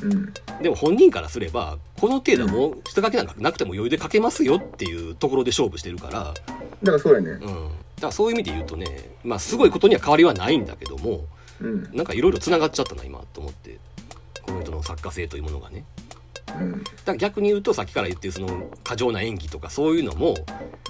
[0.03, 0.33] うん。
[0.63, 6.35] でも本人からすればこの程度はもう下書きなんかなくても余裕で書けますよっていうところで勝負してるから、
[6.83, 7.31] だからそうやね。
[7.31, 7.53] うん、だか
[8.03, 11.25] らそういう意味で言うとねまあすごいことには変わりはないんだけども
[11.61, 11.83] うん。
[11.95, 13.79] なんかいろいろつながっちゃったな今と思って。
[14.43, 15.85] この人の作家性というものがね
[16.61, 20.35] うんだから逆に言うとさっきから言ってるその過剰な演技とかそういうのも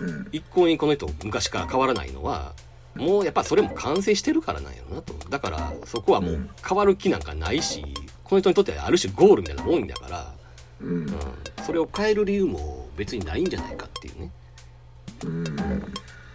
[0.01, 0.29] うん。
[0.33, 2.55] 一向にこの人昔から変わらないのは
[2.95, 5.15] もうやっぱそれも完成してるからなんやろなと。
[5.29, 7.85] だからそこはもう変わる気なんかないし
[8.25, 10.35] この人にとってはある種ゴールみたいなもんだから、
[10.81, 10.89] うん。
[10.89, 11.15] うん、
[11.65, 14.31] それを変える理由も別にないんじゃないかっていうね。
[15.25, 15.45] うん。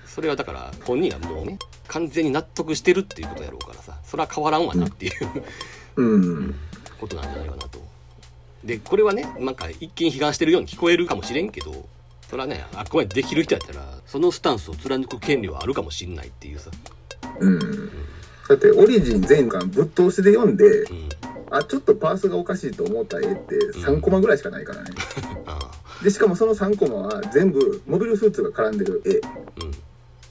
[0.05, 5.13] それはだから本人はもうね完全に納得してるっていうことやろうからさそれは変わらんわなっていう
[5.97, 6.55] うん。
[6.99, 7.82] ことなんじゃないかなと。
[8.63, 11.87] でこれはねなんか一見批判してるように聞こえるかもしれんけど
[12.29, 16.71] それはねあくまでできる人やったらそのスタンスを貫く権利はあるかもしんないっていうさ、
[17.39, 17.59] うん。
[18.47, 21.09] だってオリジン全巻ぶっ通しで読んでうん、
[21.51, 24.91] あちょっとパースがおかしいと思った絵って3コマぐらいしかないからね。
[25.45, 25.71] あ
[26.03, 29.19] でしかもその3コマは全部モビルスーツが絡んでる絵。
[29.25, 29.29] あ
[29.61, 29.71] うん。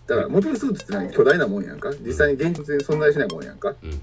[0.06, 1.10] だから、モビルスーツって何？
[1.10, 1.90] 巨大なもんやんか？
[2.04, 3.74] 実際に現実に存在しないもんやんか？
[3.82, 4.00] うん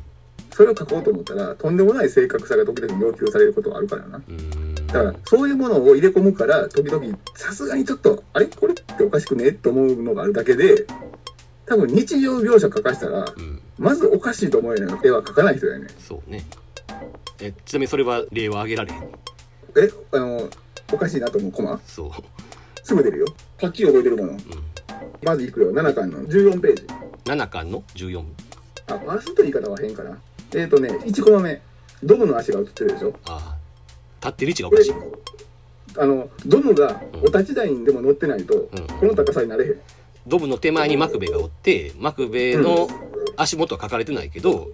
[0.51, 4.21] それを書こうと思ったら、とんでもない正確さが時々要求されることがあるからな。
[4.87, 8.47] だから、そういうものを入れ込むから、時々、さすがにちょっと、あれ？
[8.47, 9.51] これっておかしくね？
[9.51, 10.85] と思うのがあるだけで、
[11.65, 15.87] 多分日常描写書かしたら、うんまずおかしいと思うような絵は描かない人だよね。
[15.99, 16.45] そうね
[17.39, 19.01] えちなみにそれは例は挙げられへん？
[19.77, 20.49] え、あの、
[20.91, 21.79] おかしいなと思うコマ？
[21.85, 22.11] そう
[22.83, 23.27] すぐ出るよ。
[23.61, 24.31] はっきり覚えてるもの。
[24.33, 24.39] うん
[25.23, 25.71] まずいくよ。
[25.71, 26.87] 7巻の14ページ。
[27.25, 28.23] 7巻の14
[28.87, 30.17] あ、ファーストと言い方は変かな。
[30.53, 31.61] えっ、ー、とね、1コマ目。
[32.03, 33.13] ドムの足が映ってるでしょ？
[33.25, 33.57] ああ
[34.21, 34.93] 立ってる位置がおかしい、
[35.97, 39.75] あの、ドムがお立ち台にでも乗ってないと、うんこの高さになれへん。
[40.27, 42.87] ドブの手前にマクベがおってマクベの
[43.35, 44.67] 足元は書かれてないけど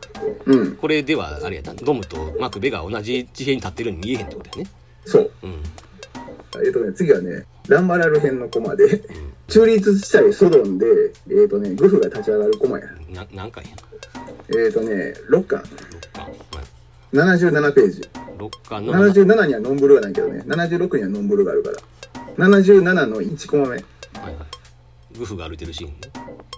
[0.45, 4.71] うん、これではあれやなドムとマクベが同じ地平に立ってるように見えへんってことやね
[5.05, 5.31] そう。
[5.43, 5.63] うん
[6.63, 9.03] えっ、とね、次はね、ランバラル編のコマで、
[9.47, 10.85] 中立地帯ソドンで、
[11.29, 12.85] えっ、とね、グフが立ち上がるコマや。
[13.15, 13.71] な何回や
[14.49, 15.65] えっ、とね、6巻、6
[16.13, 16.61] 巻、まあ、
[17.13, 18.09] 77ページ。
[18.37, 21.77] 6巻の7 77にはノンブルがないけどね、76にはノンブルがあるから。
[22.37, 23.69] 77の1コマ目。
[23.69, 23.79] はい
[24.23, 24.35] はい
[25.17, 25.95] グフが歩いてるシーンね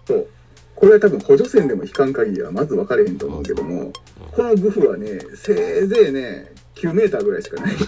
[0.05, 0.27] そう。
[0.75, 3.91] これは多分補助線でも引かん限りはまず分かれへんと思うけども、
[4.31, 7.75] このグフはね、せいぜいね、9メーターぐらいしかない。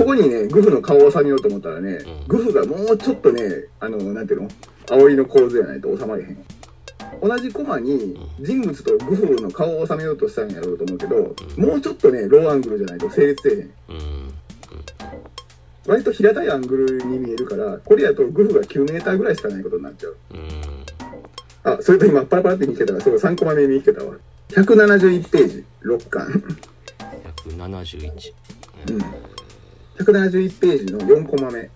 [0.00, 3.42] あここにね、グフの顔を収めようと思ったらね、うんグフがもうちょっとね、
[3.80, 4.48] あの、なんていうの？
[4.86, 6.44] 煽りの構図やないと収まれへん。
[7.22, 11.20] 同じコマに人物とグフの顔を収めようとしたんやろうと思うけど、う
[11.60, 13.66] んもうちょっとね、ローアングルじゃないと成立せえへん。
[13.66, 14.32] ーうん
[15.86, 20.16] 割と平たいアングルに見えるから、これやとグフが9メーターぐらいしかないことになっちゃう。
[20.32, 20.40] うん
[21.62, 24.14] あ、それと今パラパラって見つけたら、そう、3コマ目見つけたわ。
[24.50, 26.42] 171ページ、6巻。
[27.46, 28.32] 171、
[28.88, 29.04] うん。
[30.04, 31.68] 171ページの4コマ目。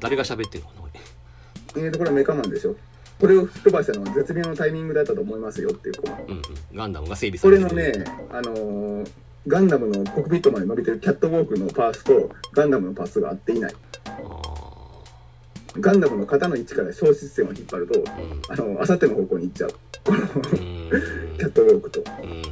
[0.00, 0.68] 誰が喋ってんの？
[0.68, 2.74] これえーと、これはメカマンでしょ。
[3.20, 6.18] これを吹っ飛ばしたのは絶妙のタイミングだったと思いますよっていうコマ。
[6.18, 6.42] うんうん
[6.74, 9.10] ガンダムが整備さこれてるれのね、あのー
[9.48, 13.74] ガンダムのコックピットまで伸びてるキャットウォークのパーツとガンダムのパーツが合っていない。
[14.06, 14.65] あ
[15.80, 18.04] ガンダムの肩の位置から小システムを引っ張ると、
[18.48, 19.70] あの、あさっての方向に行っちゃう。
[20.04, 20.26] このうん
[21.38, 22.02] キャットウォークと。
[22.22, 22.42] うんうん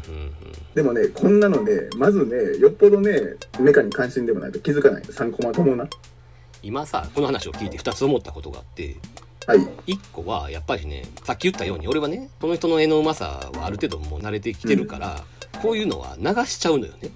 [0.75, 5.03] でもね、こんなのね、まずね、よっぽどね、メカに関心でもないと気づかない。
[5.05, 5.89] 3コマともな。
[6.64, 8.97] 今さこの話を聞いて2つ思ったことがあって
[9.47, 9.59] はい。
[9.87, 15.25] 1個はやっぱりねさっき言ったように俺はねこの人の絵のうまさはある程度もう慣れてきてるから、
[15.62, 17.11] こういうのは流しちゃうのよね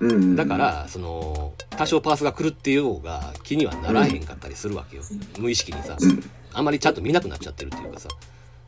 [0.00, 0.36] うん。
[0.36, 5.02] だか、らその多少パースが狂ってようが気にはならへんかったりするわけよ、
[5.38, 8.08] 無意識にさ、うんあんまりちゃんと見なくなっちゃってるっていうかさ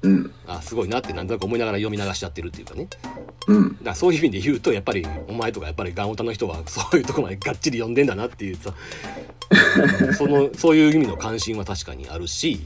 [0.02, 0.32] うん。
[0.46, 2.88] あすごいなってなんとなく思いながら読み流しちゃってるっていうかね
[3.46, 3.68] うん。
[3.72, 8.74] だからそういう意味で言うとやっぱりお前とかやっぱりガンオタの人はそういうとこまでがっちり読んでんだなっていうさ
[10.16, 12.64] そのそういう意味の関心は確かにあるし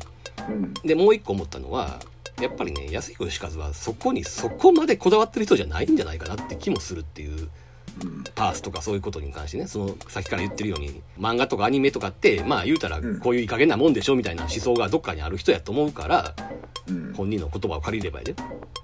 [0.49, 0.75] うん。
[0.85, 1.99] でもう一個思ったのは
[2.41, 7.51] やっぱりね安彦義和はそこにそこまでこだわってる人じゃないんじゃないかなって気もするっていううん
[8.35, 16.35] パースとかそういうことに関してねそのさっきから言ってるように漫画とかアニメとかってまあ言うたらうんこういういい加減なもんでしょみたいな思想がどっかにある人やと思うから
[16.89, 17.13] うん。
[17.15, 18.35] 本人の言葉を借りればやで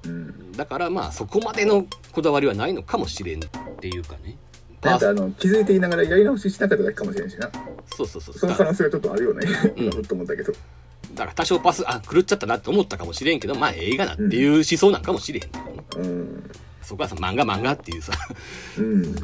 [0.06, 0.52] うん。
[0.52, 3.48] だからまあそこまでのこだわりはないのかもしれんっ
[3.80, 4.36] ていうかね
[4.82, 7.50] なんかあの、気づいていながらやり直ししなかっただけかもしれんしな。
[7.86, 9.46] そうそうそうそのだ可能性はちょっとあるよね。
[9.76, 10.52] うん と思ったけど。
[11.14, 16.50] だから多少パスあ狂っちゃったなって思ったかもしれんけどまあ映画なっていう思想なんかもしれへんけどねうん。
[16.84, 18.12] そこはさ漫画漫画っていうさ
[18.78, 19.14] うん。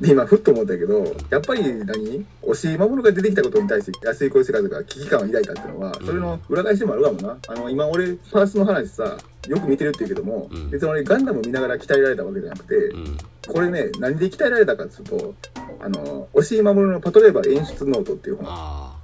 [0.00, 2.26] で、今、ふっと思ったけど、やっぱり何？
[2.42, 7.38] 押井守が出てきたことに対して、安井小石和が危機感を抱いたっていうのは、それの裏返しでもあるかもな。
[7.48, 9.16] あの、今、俺、パースの話さ、
[9.48, 13.18] よく見てるって言うけども、うん別に俺、ガンダム見ながら鍛えられたわけじゃなくて、うん
[13.48, 15.34] これね、何で鍛えられたかっていうと、
[15.80, 18.46] あの、押井守のパトレイバー演出ノートっていう本。
[18.48, 18.96] あ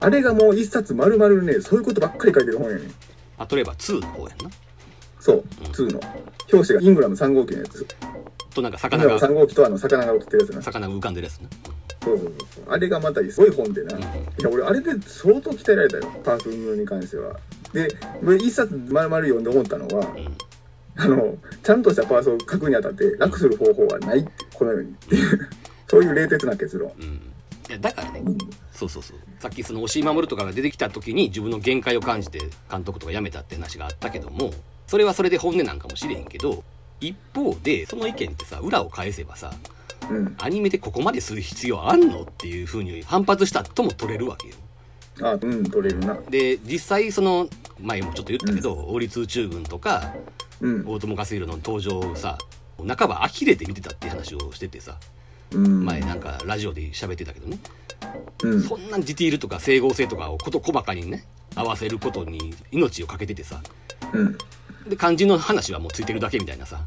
[0.00, 2.94] あれがもう一冊丸々ね、そういうことばっかり書いてる本やねん。
[3.38, 4.50] あ例えば2の方やんな
[5.20, 6.00] そう、うん2の。
[6.52, 7.86] 表紙がイングラム3号機のやつ。
[8.54, 10.62] となんか魚が3号機とあの魚が映ってるやつな。
[10.62, 11.48] 魚が浮かんでるやつな
[12.02, 12.64] そうそうそう。
[12.68, 13.96] あれがまたすごい本でな。
[13.96, 14.04] うんい
[14.42, 16.12] や、俺、あれで相当鍛えられたよ。
[16.24, 17.38] パース運用に関しては。
[17.72, 17.88] で、
[18.22, 20.36] 俺一冊丸々読んで思ったのは、うん
[20.94, 25.48] あの、ちゃんとしたパースを書くにあたって楽する方法はないって、このようにっていう、
[25.88, 26.92] そういう冷徹な結論。
[26.98, 27.32] うん
[27.68, 28.38] いやだからねうん
[28.72, 32.40] そうそうそうさっきその押井守とかが出てきた時に自分の限界を感じて
[32.70, 34.50] 監督とか辞めたって話があったけども
[34.92, 36.62] それはそれで本音なんかもしれへんけど
[37.00, 39.50] 一方でその意見ってさ裏を返せばさ
[40.10, 40.34] うん。
[40.38, 44.54] アニメでここまでする必要あんのっていう風に反発したとも取れるわけよ
[45.22, 46.18] あ、うん、取れるな。
[46.28, 47.48] で実際その
[47.80, 50.12] 前もちょっと言ったけど、王立宇宙軍とか
[50.60, 50.86] うん。
[50.86, 52.36] 大友克洋の登場をさ
[52.76, 54.98] 半ば呆れて見てたっていう話をしててさ
[55.52, 55.86] うん。
[55.86, 57.58] 前なんかラジオで喋ってたけどね、
[58.42, 58.62] うん。
[58.62, 61.24] そんなディティールとか整合性とかを事細かにね
[61.54, 63.62] 合わせることに命をかけててさ
[64.12, 64.36] うん。
[64.86, 66.80] で肝心の話はもうついてるだけみたいなさ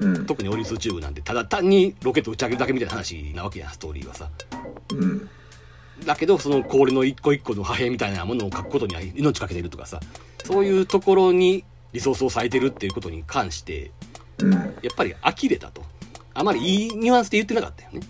[0.00, 0.26] うん。
[0.26, 4.28] 特にオリスチューブなんてただ単にロケット打ち上げるだけみたいな話なわけやんストーリーはさ
[4.90, 5.28] うん。
[6.04, 10.00] だけどその氷の一個一個の破片みたいなものを書くことには命かけてるとかさ
[10.44, 13.90] そういうところにリソースを割いてるっていうことに関して
[14.38, 14.52] うん。
[14.52, 15.82] やっぱり呆れたと
[16.34, 18.00] あまりいいニュアンスで言ってなかったよね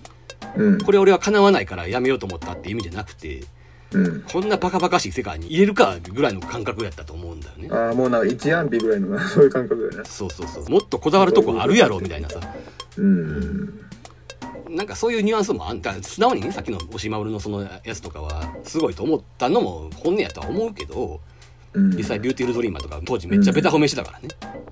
[0.57, 0.81] うん。
[0.83, 3.45] これ俺は叶わないからやめようと思ったって意味じゃなくて
[3.93, 4.23] うん。
[4.23, 10.09] こんなバカバカしい世界に入れるかぐらいの感覚やったと思うんだよねああ、もうなんか一安否ぐらいのな、 そういう感覚だよね。
[10.09, 12.41] そうそうそうもっとこだわるとこあるやろみたいなさ
[12.99, 13.81] うん。
[14.71, 21.19] なんかそういうニュアンスもあんた素直にねさっきの押井守のそのやつとかはすごいと思ったのも本音やとは思うけどうん。
[21.75, 24.29] 実際ビューティフルドリーマーとか当時めっちゃベタ褒めしてたからね、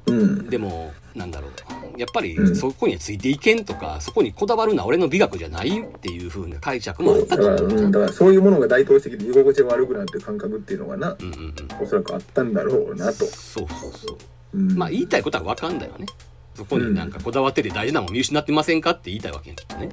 [0.07, 0.51] うん。
[0.51, 1.51] でもなんだろう。
[1.99, 2.57] やっぱりうん。
[2.57, 7.81] そこにはついていけんとかそこにこだわるのは俺の美学じゃないっていう風な解釈もあったと思う。
[7.81, 11.55] なだからそういうものが台頭してきて居心地が悪くなるっていう感覚っていうのがな、うんうんうん。
[11.83, 13.25] おそらくあったんだろうなと。
[13.25, 14.19] そうそうそう。
[14.55, 16.07] うん、まあ言いたいことは分かんだよね。
[16.55, 19.89] そこになんかこだわってて大事なもん見失ってませんかって言いたいわけやきっとね。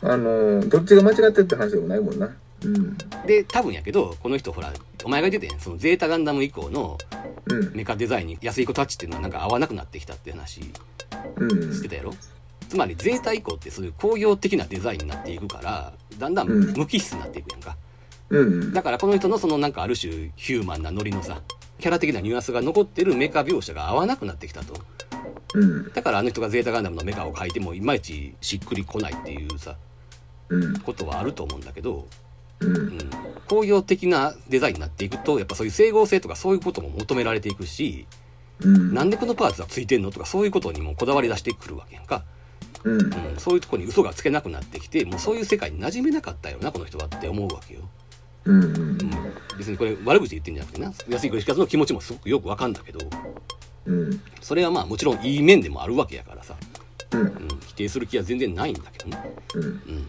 [0.00, 2.34] あのーどっちが間違ってるって話でもないもんな。
[2.64, 2.96] うん。
[3.26, 4.72] で多分やけどこの人ほら
[5.04, 6.98] お前が言ってたやんそのゼータガンダム以降の
[7.46, 7.72] うん。
[7.74, 10.60] メカデザインに安い子タッチっていうのはなんか合わなくなってきたって話
[11.36, 11.74] うん。
[11.74, 12.12] してたやろ？
[12.68, 17.76] つまりゼータ以降ってそういう工業的なデザインになっていくからだんだんうん無機質になっていくやんか、
[18.30, 18.72] うん。
[18.72, 21.42] だからこの人のそのなんかある種ヒューマンなノリのさ
[21.78, 24.74] キャラ的なニュアンスが残ってるメカ描写が合わなくなってきたと
[25.54, 25.92] うん。
[25.92, 29.76] だからあの人がゼータガンダムのメカを描いてもいまいちしっくりこないっていうさ
[30.48, 30.78] うん。
[30.80, 32.06] ことはあると思うんだけど、
[33.48, 38.06] 工業的なデザインになっていくとやっぱそういう整合性とかそういうことも求められていくし
[38.64, 38.94] うん。
[38.94, 42.24] なんでこのパーツがついてんのとかそういうことにもこだわり出してくるわけやんか、
[42.84, 43.00] うん。
[43.00, 47.80] うん、そういうとこに嘘がつけなくなってきてもうそういう世界に馴染めなかったよなこの人はって思うわけよ、
[48.44, 48.62] うん。
[48.62, 48.98] うん、
[49.58, 53.00] 別にこれ悪口で言ってんじゃなくてな安井小石和の気持ちもすごくよくわかんだけど
[53.86, 54.22] うん。
[54.40, 56.56] それはまあもちろんいい面でもあるわけやからさ、
[57.12, 57.20] うん。
[57.20, 57.30] うん、
[57.66, 60.06] 否定する気は全然ないんだけどねうん。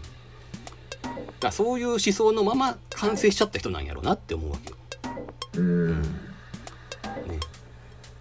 [1.16, 4.76] うんだそういう思想のまま完成しちゃった人なんやろうなって思うわけよ
[5.56, 6.02] うん。
[6.02, 6.08] ね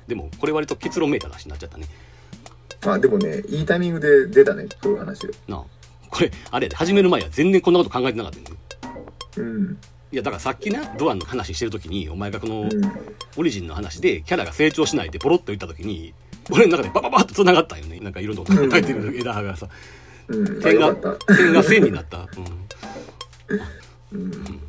[0.08, 1.88] でもこれ割と結論めいた話になっちゃったね
[2.86, 5.26] まあでもね、いいタイミングで出たね、そういう話。
[5.48, 5.64] なあ
[6.10, 8.58] これあれ始める前は全然こんなこと考えてなかったんだよ
[9.38, 9.78] うん。
[10.12, 12.70] いやだからさっきなドアの話してる時にお前がこのうん。
[13.38, 16.14] オリジンの話でキャラが成長しないでポロッと言った時に
[16.52, 19.68] 俺の中でバババッと繋がったんよねなんかいろんなこと考えてる枝葉がさ
[20.28, 20.58] うん。
[20.60, 20.94] あ、点が。
[20.94, 22.28] 点が線になった、うん。
[24.12, 24.62] うん、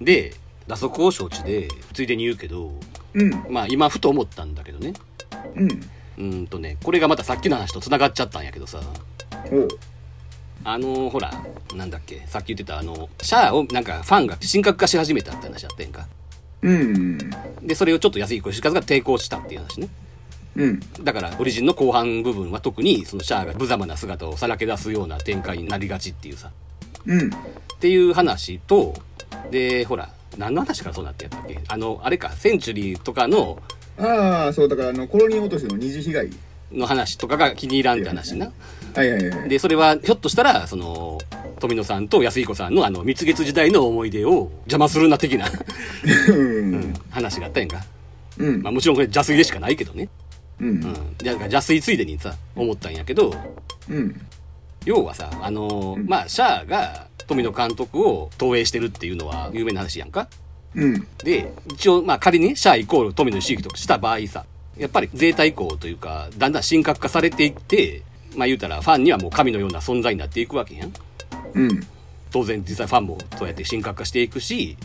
[0.00, 0.34] で
[0.66, 2.72] 打足を承知でついでに言うけど
[3.14, 3.46] うん。
[3.48, 4.94] まあ今ふと思ったんだけどね
[5.56, 5.68] うん。
[5.68, 8.80] うーんとねこれがまたさっきの話と繋がっちゃったんやけどさ。
[10.64, 11.32] あのほら
[11.74, 16.06] なんだっけさっき言ってたあのシャアをなんかファンが神格化し始めたって話あってんか
[16.62, 17.18] うん。
[17.62, 19.88] でそれをちょっと安井小石和が抵抗したっていう話ね
[20.54, 20.80] うん。
[21.02, 26.52] だからオリジンの後半部分は特にそのシャアが無様な姿をさらけ出すような展開になりがちっていうさ
[27.06, 27.28] うん。
[27.28, 28.94] っていう話と
[29.50, 31.60] でほら何の話からそうなってやったっけ？
[31.68, 33.58] あのあれかセンチュリーとかの
[33.98, 36.30] ああ、そう、だから、あの、コロニー落としの二次被害。
[36.72, 38.50] の話とかが気に入らんって話な
[38.94, 39.48] はいはいはい。
[39.48, 41.18] でそれはひょっとしたらその
[41.60, 45.46] 富野さんと安彦さんのあの蜜月時代の思い出を邪魔するな的な
[46.28, 46.94] うん。
[47.10, 47.84] 話があったやんか、
[48.38, 50.08] うんまあ、もちろんこれ邪推でしかないけどね、
[50.60, 50.64] う。
[50.64, 53.34] うんん、だから邪推ついでにさ思ったんやけど
[53.90, 54.20] うん。
[54.84, 60.28] 要はさあのーうんまあシャアが富野監督を投影してるっていうのは有名な話やんか？
[60.74, 61.06] うん。
[61.18, 64.44] で一応まあ仮にねシャアイコール富野義行とした場合さ
[64.76, 68.02] やっぱりゼータ以降というかだんだん神格化されていって
[68.36, 70.92] まあ言うたらファンにはもう神のような存在になっていくわけやん
[71.54, 71.86] うん。
[72.30, 74.76] 当然実際ファンもそうやって神格化していくし、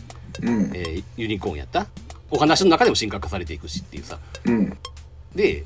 [0.42, 0.72] うん。
[0.76, 1.88] えーユニコーンやった
[2.30, 4.78] お話の中でも神格化されていくしっていうさうん。
[5.34, 5.64] で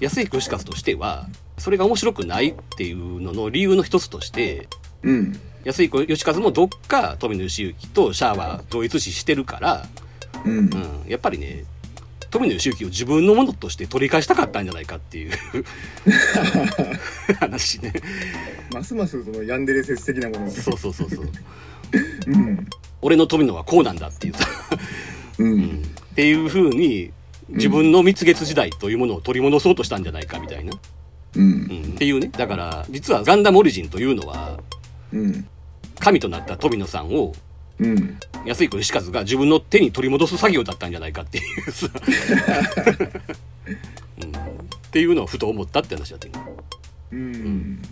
[0.00, 1.26] 安井義和としては
[1.58, 4.68] それが面白くないっていうのの理由の一つとして
[5.02, 5.40] うん。
[5.64, 9.86] 安井義和もどっか富野義行とシャアは同一視してるから、
[10.44, 10.60] うんう。
[10.62, 11.64] ん、やっぱりね
[12.30, 15.32] 富野義行を自分のものとして取り返したかったんじゃないかっていう
[17.40, 17.92] 話ね
[18.72, 20.50] ますますそのヤンデレ説的なもの。
[20.50, 21.30] そうそうそうそう
[22.26, 22.66] うん。
[23.00, 24.48] 俺の富野はこうなんだっていうさ、
[25.38, 25.44] う。
[25.44, 27.10] うんん、っていう風に
[27.50, 30.72] 自分の蜜月時代というものを取り戻そうとしたんじゃないかみたいな、
[31.36, 31.40] う。
[31.40, 34.58] うんん、っていうねだから実はガンダムオリジンというのは
[35.12, 35.46] うん。
[35.98, 37.32] 神となった富野さんを
[37.78, 38.18] うん。
[38.44, 41.88] 安井小義和が自分の手に取り戻す作業だったんじゃないかっていうさ、
[44.22, 44.32] うん、っ
[44.90, 46.52] ていうのをふと思ったって話だったよね
[47.12, 47.82] うん。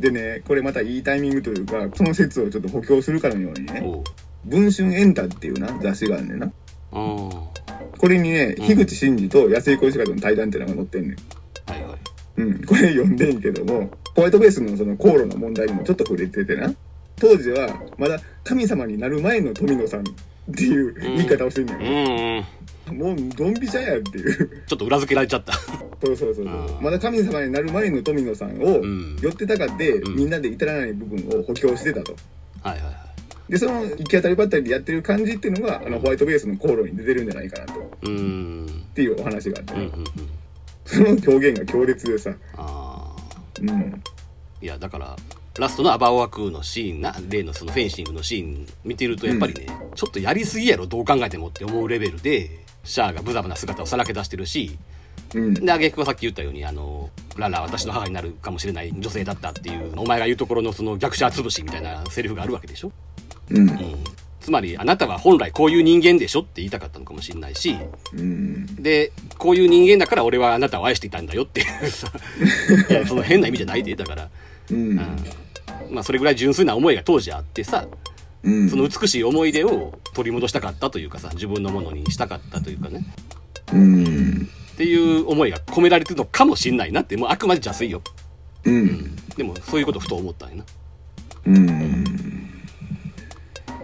[0.00, 3.82] でね、これまたいいタイミングというか、その説をちょっと補強するかのようにね、
[4.44, 6.50] 文春エンタっていうな、雑誌があんねんな。
[6.92, 7.28] うん。
[7.28, 7.48] は
[7.98, 11.12] これにね、うん樋口真嗣と安井小石方の対談っていうのが載ってんねん。
[11.12, 11.14] い
[11.82, 11.98] はい。
[12.38, 16.72] うん、これ読んでんけども、ホワイトベースのその航路の問題にもちょっと触れててな。
[17.16, 17.68] 当時は、
[17.98, 20.04] まだ神様になる前の富野さんっ
[20.56, 21.84] ていう言い方をしてんねんう
[22.90, 22.94] よ。
[22.94, 22.96] ん。
[22.96, 24.62] もう、ドンピシャやっていう。
[24.66, 25.52] ちょっと裏付けられちゃった。
[25.52, 32.14] そうそうそうそうまだ神様になる前の富野さんをうん寄ってたかって、うんみんなで至らない部分を補強してたと。
[32.62, 32.90] はいはいは
[33.48, 33.52] い。
[33.52, 37.80] で、その行き当たりばったりでやってる感じっていうのが、あの、ホワイトベースの航路に出てるんじゃないかなと。
[37.80, 38.84] っうん。
[38.94, 39.80] ていうお話があってね。
[39.80, 40.06] うんうんうん。
[40.88, 42.30] そ の表現が強烈でさ。
[42.56, 43.60] ああ。
[43.60, 44.02] うん。
[44.62, 45.16] いや、だから、
[45.58, 52.50] ラストのアバオアクーのシーンな、例のそのフェンシングのシーン見てると、やっぱりね、ちょっとやりすぎやろ、どう考えてもって思うレベルで、
[52.84, 54.78] シャアが無様な姿をさらけ出してるし、
[55.34, 55.54] うん。
[55.54, 62.92] で、挙句はさっき言ったように、あの、ララ、私の母になるかもしれない女性だったっていう、お前が言うところのその逆者潰しみたいなセリフがあるわけでしょ？
[63.50, 63.68] うん。
[63.68, 63.94] うん。
[64.48, 67.76] つまり、あなたは本来こういう人間でしょって言いたかったのかもしれないし、
[68.14, 68.82] うん。
[68.82, 72.10] で、こういう人間だから俺はあなたを愛していたんだよっていうさ、
[72.88, 74.30] いや、その変な意味じゃないで、だから、
[74.70, 74.76] うん。
[74.76, 74.96] うん。
[75.90, 77.86] まあ、それぐらい純粋な思いが当時あってさ、
[78.42, 78.70] うん。
[78.70, 83.04] その美しい思い出を取り戻したかったというかさ、自分のものにしたかったというかね、
[83.74, 84.48] うん。
[84.72, 88.00] っていう思いが込められてるのかもしんないなって、もうあくまで邪推よ。
[88.64, 89.14] うん。
[89.36, 90.64] でも、そういうことふと思ったんやな。
[91.44, 92.37] うん。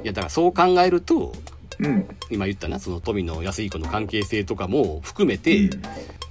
[0.05, 1.35] いや、だからそう考えると、
[1.81, 2.07] うん。
[2.31, 5.71] 今言ったな、その富野安彦の関係性とかも含めて、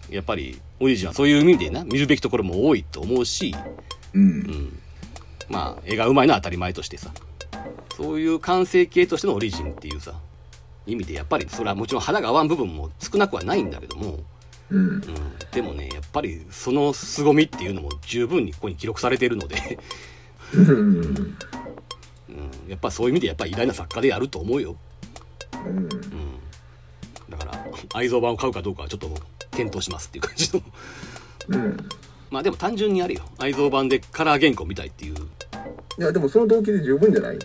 [0.10, 3.56] やっぱり、オリジンはそういう意味でな、見るべきところも多いと思うし、
[4.14, 4.20] う。
[4.20, 4.80] うんん。
[5.50, 7.12] まあ、絵がうまいのは当たり前としてさ、
[7.98, 10.14] そういう完成形としてのオリジンっていうさ、
[10.86, 14.20] 意味でやっぱり、それはもちろん肌が合わん部分も少なくはないんだけども、
[14.70, 14.80] うん。
[14.80, 15.04] うん、
[15.52, 19.80] でもね、やっぱりその凄みっていうのも十分にここに記録されているので、
[20.54, 21.38] うん。
[22.34, 24.76] うん、やっぱそういう意味でやっぱり偉大な作家であると思うよ。
[25.66, 25.78] うん。
[25.78, 25.90] うん。
[27.30, 29.10] だから、愛蔵版を買うかどうかはちょっと
[29.52, 30.62] 検討しますっていう感じの。
[31.50, 31.78] うん。
[32.32, 33.22] まあでも単純にあるよ。
[33.38, 35.16] 愛蔵版でカラー原稿見たいっていう。
[35.16, 37.36] いや、でもその動機で十分じゃない？
[37.36, 37.42] うん。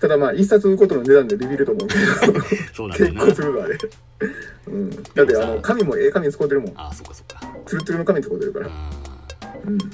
[0.00, 2.40] ただまあ、一冊売ることの値段でビビると思うけど、
[2.74, 3.34] そうなんだよな結構。
[3.36, 3.78] するわ、あれ。
[4.68, 4.90] うん。
[4.90, 6.72] だって、あの、紙もええ紙使ってるもん。
[6.76, 7.40] ああ、そっかそっか。
[7.66, 8.66] ツルツルの紙使ってるから。
[8.68, 8.90] あ
[9.64, 9.78] うん。
[9.78, 9.90] ー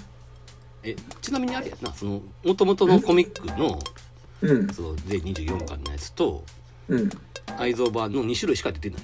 [0.85, 3.79] え、ちなみにあれやな、その、元々のコミックの、
[4.43, 4.69] うん。
[4.69, 6.45] その、で24巻のやつと、
[6.89, 7.11] うん。
[7.59, 9.03] 愛蔵版の2種類しか出てない。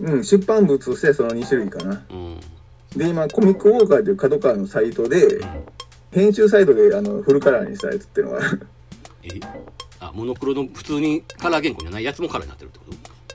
[0.00, 0.24] うん。
[0.24, 2.04] 出版物としてその2種類かな。
[2.10, 2.40] うん。
[2.96, 5.48] で、今、コミックウォーカーという角川のサイトでう、ん
[6.12, 8.40] 編集サイトであのフルカラーにしたやつっていうのが、
[9.22, 9.28] え？
[9.98, 12.84] あ、モノクロの普通にカラー原稿じゃないやつもカラーになってるってこ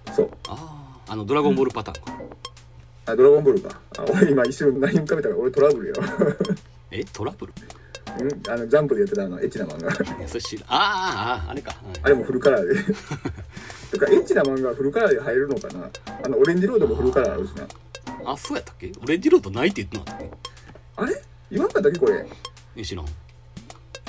[0.06, 0.14] と？
[0.14, 0.30] そう。
[0.48, 2.24] ああ、あの、ドラゴンボールパターンか。
[3.08, 3.80] あ、ドラゴンボールか。
[3.98, 5.96] あ、俺今一瞬何浮かべたから俺トラブルよ。
[6.92, 7.54] え、トラブル？
[7.60, 7.77] うん
[8.50, 9.92] あの、ジャンプでやってたあの、エッチな漫画。
[10.18, 10.38] いやそ
[10.68, 11.72] あーあー、あれか。
[11.72, 12.84] はいあれもフルカラーで。
[13.92, 15.90] とか、エッチな漫画はフルカラーで入るのかな
[16.26, 17.68] あの、オレンジロードもフルカラーあるしな。
[18.32, 18.92] あ、そうやったっけ？
[19.02, 20.40] オレンジロードないって言ってなかったっ
[20.98, 21.22] あれ？
[21.52, 22.24] 言わんかったっけこれ？
[22.24, 22.30] け
[22.82, 23.06] え、知らん。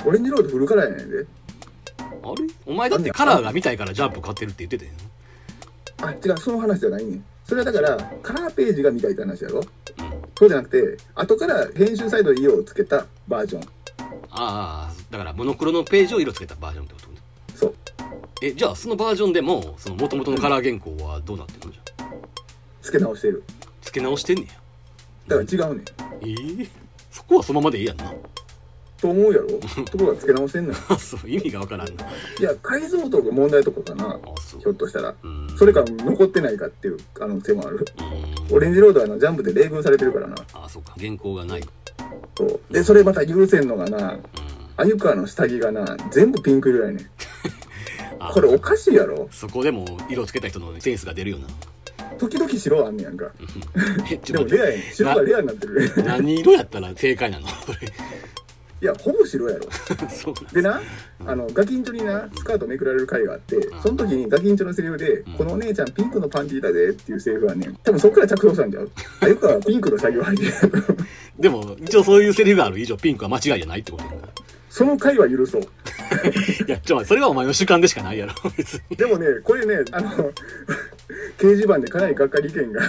[0.05, 1.17] オレンジロードフルカラーやねんで。
[1.19, 2.47] あれ？
[2.65, 4.91] お前だってカラーが見たいからジャンプ買ってるって言ってたよ。
[6.01, 7.25] あ、違う、その話じゃないねん。
[7.45, 9.59] それはだから、カラーページが見たいって話やろ？
[9.59, 9.63] うん。
[10.37, 13.61] そうじゃなくて、後から編集サイトで色をつけたバージョン。
[14.31, 17.17] ああ、だからモノクロのページを色つけたバージョンってことね。
[17.55, 17.75] そう。
[18.41, 21.73] え、じゃあそのバージョンでも、その元々のカラー原稿はどうなってんの？
[21.73, 22.09] じゃあ。
[22.81, 23.43] 付け直してる。
[23.81, 24.47] 付け直してんね
[25.27, 25.85] だから違うねん。
[25.85, 25.93] や。
[26.21, 26.69] ええ
[27.11, 28.13] そこはそのままでいいやんな。
[29.01, 29.47] と思うやろ？
[29.85, 30.77] ところが付け直してんのよ。
[30.89, 32.05] あ、 そう、意味がわからんな。
[32.39, 34.19] いや、改造とか問題とかかな。
[34.59, 34.73] ひょっ。
[34.75, 35.15] としたら。
[35.23, 37.85] うんそれか残ってないかっていう可能性もある。
[37.99, 40.35] うんオレンジロードはあのジャンプで冷遇されてるからな。
[40.53, 40.93] あ、そうか。
[40.99, 41.63] 原稿がない。
[42.37, 44.19] そうで、それまた許せんのがな、うん。
[44.77, 47.09] 鮎川の下着がな、全部ピンク色やねん。
[48.19, 49.27] あこれおかしいやろ？
[49.31, 51.47] そこでも色つけた人のセンスが出るよな。
[52.17, 53.31] 時々白あんねやんか。
[54.25, 54.93] でもレアやねん。
[54.93, 55.91] 白がレアになってる。
[56.03, 57.47] 何色やったら正解なの？
[57.47, 57.77] それ。
[58.81, 59.65] いや、ほぼ白やろ。
[60.09, 60.81] そうでな、
[61.25, 67.75] あの、ガキンチョにな、スカートめくられる回があってん、その時にガキンチョのセリフでうん、このお姉ちゃんピンクのパンティーだでっていうセリフがあんねん。
[67.83, 70.51] 多分そっから着想したんちゃう鮎川はピンクの下着を履いてる。
[71.39, 74.17] でも、一応そういうセリフがある以上、ピンクは間違いじゃないってことやな。
[74.79, 75.61] いその回は許そう。
[76.67, 78.95] や、ちょ、それはお前の主観でしかないやろ、 別に。
[78.95, 80.09] でもね、これね、あの、
[81.37, 82.81] 掲示板でかなりがっかり意見が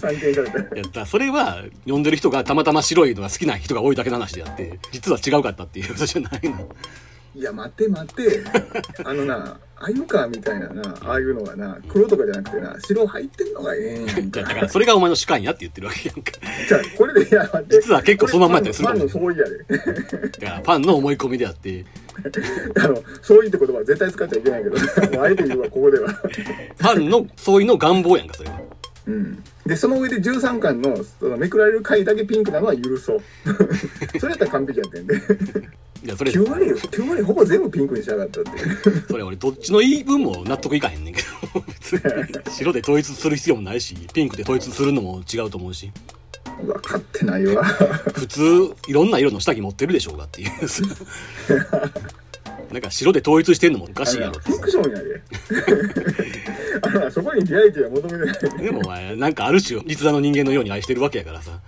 [0.00, 0.58] 散見された。
[0.58, 6.68] いや、だからそれは、読んでる人がたまたま白いのが好きな人が多いだけの話であって、実は違うかったっていうことじゃないの。
[7.36, 8.42] いや待って待って。
[9.04, 14.40] あのな鮎川みたいななああいうのがな黒とかじゃなくてな白入ってんのがええんやんか。
[14.42, 16.32] だからそれがお前の主観やって言ってるわけやんか。
[16.66, 17.76] じゃあこれでいや待って。
[17.76, 21.84] 実は結構そのまんまやったりするファンの相違やでだからファンの思い込みであって。
[22.80, 24.76] あの相違って言葉は絶対使っちゃいけないけど。
[24.78, 26.08] もうあえて言うわここでは。
[26.08, 28.60] ファンの相違の願望やんかそれは。
[29.08, 33.20] うんでその上で13巻のそのめくられる回だけピンクなのは許そう。
[34.18, 35.14] それやったら完璧やってんで。
[36.04, 38.50] いやそれ9割9割ほぼ全部ピンクにしやがったって
[39.08, 41.60] それ俺どっちの言い分も納得いかへんねんけど。
[41.66, 42.00] 別に
[42.52, 45.90] 白で統一する必要もないしピンクで統一するのも違うと思うし。
[46.62, 47.64] 分かってないわ。
[47.64, 48.40] 普通
[48.86, 50.50] いろんな色の下着持ってるでしょうがっていう
[52.76, 54.34] なんか白で統一してんのもおかしいやろ。
[54.38, 55.22] フィクションやで。
[56.82, 58.64] あのそこにリアリティは求めてない。
[58.64, 61.58] でもお前なんかある種実在の人間のように愛してるわけやからさ。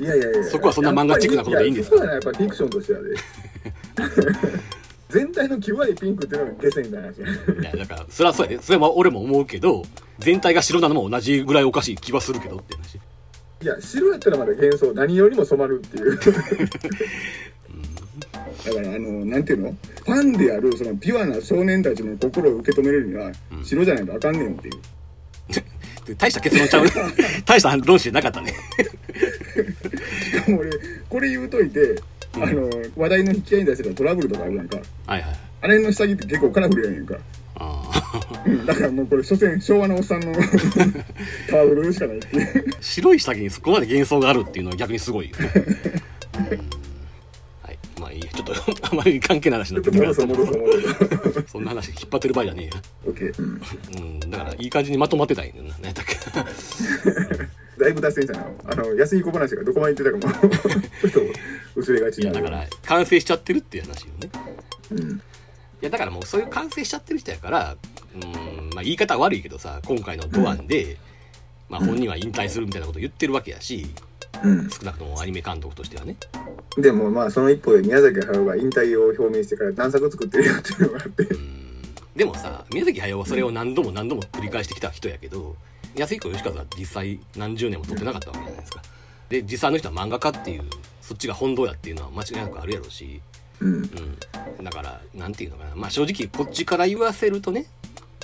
[0.00, 0.44] いやいやいや。
[0.44, 1.96] そこはそんな漫画チックなことでいいんですか？
[1.96, 3.08] やそこはねやっぱフィクションとしてはね。
[5.10, 8.62] 全体の9割ピンクっていうのがゲセみたいな話いやだからそれはそうやで。
[8.62, 9.82] それは俺も思うけど
[10.18, 12.94] 全体が白なのも同じぐらいおかしい気はするけどって話。
[13.62, 16.18] いや白やったらまだ幻想何よりも染まるっていう
[18.64, 19.76] だからあのなんていうの？
[20.04, 23.64] ファンであるそのピュアな少年たちの心を受け止めるにはうん。
[23.64, 24.74] 白じゃないとあかんねんっていう。
[26.06, 26.84] で 大した結論ちゃう。
[26.84, 26.90] ね
[27.44, 28.52] 大した論旨なかったね。
[30.32, 30.70] しかも俺
[31.08, 31.96] これ言うといて
[32.34, 34.78] あの話題の引き合いに出してたトラブルとかあるやんか。
[35.06, 35.36] はいはい。
[35.60, 37.16] あれの下着って結構カラフルやねんか。
[38.46, 38.66] うん。
[38.66, 40.32] だからもうこれ所詮昭和のおっさんの
[41.48, 42.74] タワブルしかないっていう。
[42.80, 45.52] 白い下着にそこまで幻想があるっていうのは逆にすごいよね。
[46.38, 46.46] うん。
[46.46, 46.83] はい
[48.00, 48.30] まあいいや。
[48.32, 48.54] ちょっと
[48.90, 50.14] あまり関係ない話になってくる戻
[51.46, 52.70] そんな話引っ張ってる場合じゃね
[53.06, 53.60] オッケー、うん、
[53.96, 56.14] えよ、うん、だからいい感じにまとまってたんやな何やったっけ
[57.78, 58.46] だいぶ脱線したな。
[58.66, 60.50] あの安い小話がどこまで行ってたかも。
[61.00, 61.20] ちょっと
[61.74, 62.38] 薄れがちになる。
[62.38, 64.30] いやだから完成しちゃってるっていう話よね。
[64.92, 65.22] うん。
[65.84, 67.76] いやだからもうそういう完成しちゃってる人やから
[68.14, 70.96] うんまあ言い方は悪いけどさ今回のドアンで、
[71.68, 76.16] まあ本人は引退するみたいなこと言ってるわけやしうん少なくともアニメ監督としてはね。
[76.76, 81.22] でもまあその一方で宮崎駿が引退を表明してから何作作ってるよっていうのがあって。
[81.22, 81.74] うん。
[82.16, 85.56] でもさ宮崎駿はそれを何度も何度も繰り返してきた人やけど
[85.96, 88.82] 安彦義和は実際何十年も撮ってなかったわけじゃないですか。
[89.28, 90.62] で実際の人は漫画家っていう
[91.00, 93.20] そっちが本当やっていうのは間違いなくあるやろうし。
[93.60, 93.74] うん。
[94.58, 94.64] うん。
[94.64, 95.76] だからなんていうのかな。
[95.76, 97.66] まあ正直こっちから言わせるとね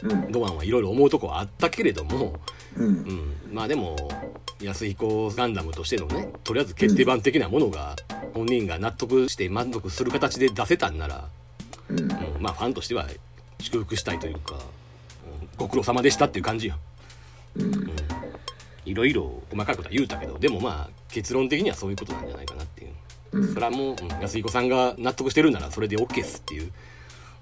[0.02, 0.32] うん。
[0.32, 2.40] ドアンはいろいろ思うとこはあったけれども
[2.76, 2.86] うん。
[2.86, 3.96] うん、まあでも
[4.60, 7.96] 安彦ガンダムとしてのねとりあえず決定版的なものが
[8.34, 11.28] 本人が納得して満足する形で出せたんなら、
[11.88, 12.00] うん。
[12.00, 12.08] うん、
[12.40, 13.06] まあファンとしては
[13.60, 15.48] 祝福したいというか、うん。
[15.56, 16.76] ご苦労様でしたっていう感じよ。
[17.56, 17.90] うん。
[18.84, 22.90] いろいろ細かいことは言うたけどでもまあ結論的にはそういうことなんじゃないかなっていう。
[23.32, 23.54] うん。
[23.54, 24.08] それはもう、うん。
[24.20, 26.72] 安彦さんが納得してるならそれで OK っすっていう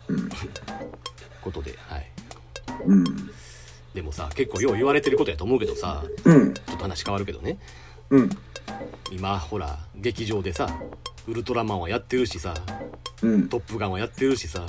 [0.08, 0.28] うん。
[1.42, 2.10] ことで、はい。
[2.86, 3.04] うん。
[3.94, 6.54] でもさ結構よう言われてることやと思うけどさうん。
[6.54, 7.58] ちょっと話変わるけどね。
[8.10, 8.30] うん。
[9.10, 10.68] 今ほら劇場でさ
[11.26, 12.54] ウルトラマンはやってるしさ
[13.22, 13.48] うん。
[13.48, 14.64] トップガンはやってるしさ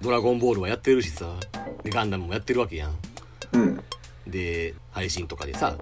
[0.00, 1.26] ドラゴンボールはやってるしさ
[1.82, 2.94] でガンダムもやってるわけやん。
[3.52, 3.80] うん。
[4.26, 5.76] で配信とかでさ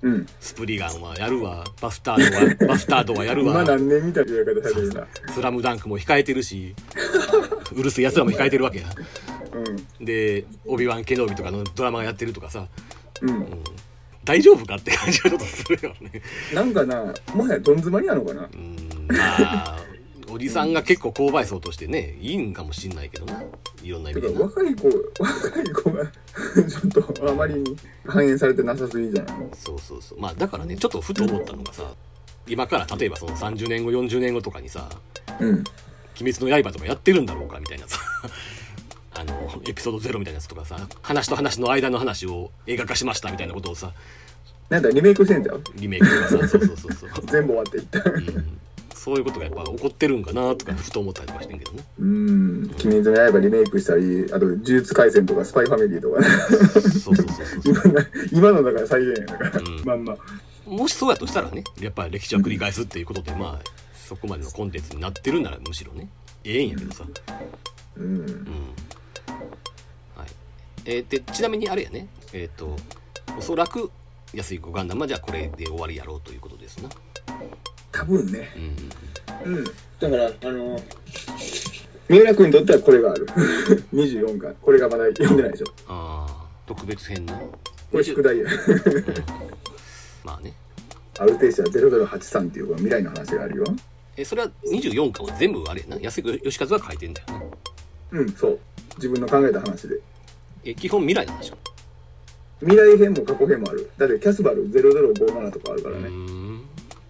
[0.00, 0.26] うん。
[0.40, 1.64] スプリガンはやるわ。
[1.80, 5.06] バスタードは バスタードはやる今わ何年みたいな言い方されてるな。
[5.34, 6.74] スラムダンクも控えてるし
[7.72, 8.86] うるせえやつらも控えてるわけや
[10.00, 12.66] でオビワン・ケノビとかのドラマがやってるとかさ、
[13.22, 13.30] うん。
[13.30, 13.40] ううん。
[13.42, 13.46] ん、
[14.24, 16.22] 大丈夫かって感じがちょっとするよね。
[16.54, 18.48] なんかなもはやどん詰まりなのかな。
[18.52, 18.76] うん。
[19.08, 19.14] ま
[19.76, 19.78] あ
[20.30, 23.42] おじさんが結構購買層としてねいいんかもしんないけどな。
[23.82, 24.40] いろんな意味でな。
[24.42, 24.88] 若い子
[25.18, 27.76] 若い子が ちょっとあまりに
[28.06, 29.36] 反映されてなさすぎじゃない？
[29.54, 30.20] そうそうそう。
[30.20, 31.84] まあだからねちょっとふと思ったのがさ
[32.46, 34.88] 今から例えばその30年後40年後とかにさ
[35.40, 35.64] うん
[36.20, 37.98] 「鬼滅の刃」とかやってるんだろうかみたいなさ
[39.18, 43.92] あのエピソードゼロみたいなやつとかさ話と話の間の話を映画化しましたみたいなことをさ
[44.68, 45.62] なんだリメイクしてんじゃん？
[45.76, 47.98] リメイクとかさそうそうそうそう、 全部終わっていった。
[48.10, 48.58] うん、
[48.94, 51.84] そういうことがやっぱ起こってるんかなとかふと思ったりとかしてんけどね。
[51.98, 56.26] うん「鬼滅の刃」リメイクしたりあと「呪術廻戦」とか「スパイファミリー」とかね。
[57.00, 59.58] そうそうそうそう 今のだから再現やだか。
[59.58, 59.84] ら、うん。
[59.84, 60.16] まんま。
[60.66, 66.08] もしそうやとしたらねやっぱり歴史は繰り返すっていうことでまあそこまでのコンテンツになってるならむしろね
[66.44, 67.04] ええんやけどさ。
[67.96, 68.04] うん。
[68.04, 68.46] うん
[70.16, 70.28] はい。
[70.84, 72.08] えーでちなみにあれやね。
[72.32, 72.76] えっ、と
[73.36, 73.90] おそらく
[74.34, 76.88] 安い子ガンダムはじゃあこれで終わりやろうということですな。
[77.92, 78.48] 多分ね。
[79.44, 79.54] うん。
[79.54, 79.64] うん。
[79.64, 79.70] だ
[80.10, 80.80] からあの
[82.08, 83.26] 三浦君にとってはこれがある。
[83.92, 84.54] 24巻。
[84.62, 85.66] これがまだ読んでないでしょ。
[85.88, 88.44] ああ特別編なこれ宿題や。
[88.44, 88.50] うん。
[90.24, 90.52] まあね。
[91.18, 93.64] アルテーシア0083っていう未来の話があるよ。
[94.16, 95.96] えそれは24巻は全部あれやな。
[96.00, 97.46] 安井義和は書いてんだよね
[98.12, 98.58] うん、そう。
[98.98, 99.96] 自分の考えた話で。
[100.64, 101.56] え、基本未来なんでしょ
[102.60, 103.90] 未来編も過去編もある。
[103.96, 106.08] だってキャスバル0057とかあるかうらね。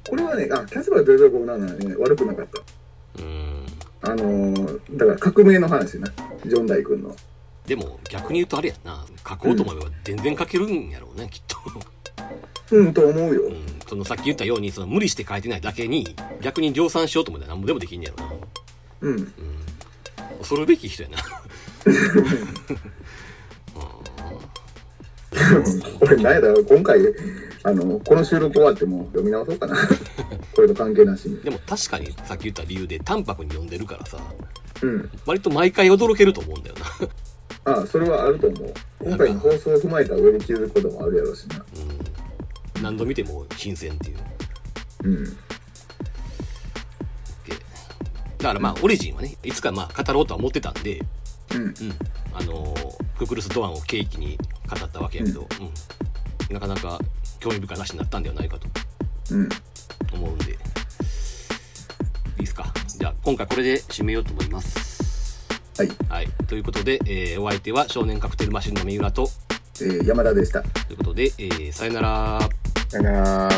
[0.08, 2.60] これはね、あ、キャスバル0057はね、悪くなかった。
[3.22, 3.66] うーん。
[4.00, 6.08] あのー、だから革命の話な。
[6.46, 7.14] ジョンダイ君の。
[7.66, 9.04] でも逆に言うとあれやな。
[9.28, 11.56] 書こうと思えば全然書けるんやろうね、きっと。
[12.70, 13.50] うん、と思うよう。
[13.50, 13.54] ん。
[13.86, 18.32] そのさっき言ったように、その無理して書いてないだけに、逆に量産しようと思ったら何もでもできんやろな。
[19.00, 19.16] うん。
[19.16, 19.32] うん。
[20.38, 21.18] 恐るべき人やな。
[26.00, 26.98] これ、なんやだろう、今回、
[27.64, 29.76] あの、この収録終わっても読み直そうかな。
[30.54, 31.40] これと関係なしに。
[31.40, 34.18] でも確かにさっき言った理由で淡白に読んでるからさ、
[34.82, 35.10] うん。
[35.26, 36.76] 割と毎回驚けると思うんだよ
[37.64, 37.80] な。
[37.80, 38.72] あそれはあると思う。
[39.00, 41.64] 今回の放送を踏まえた上で気づくこともあるやろうしな。
[42.76, 42.82] うん。
[42.82, 44.16] 何度見ても新鮮っていう。
[45.04, 45.24] うん。
[45.24, 45.30] で
[48.38, 51.02] だからまあ、オリジンはね、いつかまあ語ろうとは思ってたんで、
[51.54, 51.62] うん。
[51.62, 51.74] うん。
[52.34, 54.38] あのーククルス・ドアンを契機に
[54.68, 55.48] 語ったわけやけど、
[56.50, 56.54] うん。
[56.54, 56.98] なかなか
[57.40, 58.68] 興味深い話になったんではないかと
[59.32, 59.48] うん。
[60.12, 60.54] 思うんで、い
[62.38, 62.72] いですか？
[62.86, 65.46] じゃあ、今回これで締めようと思います。
[65.76, 65.90] はい。
[66.08, 66.28] はい。
[66.46, 69.28] ということで、えーお相手は少年カクテルマシンの三浦と、
[69.80, 70.62] えー山田でした。
[70.62, 72.48] ということで、えーさよなら。
[72.88, 73.48] さよなら。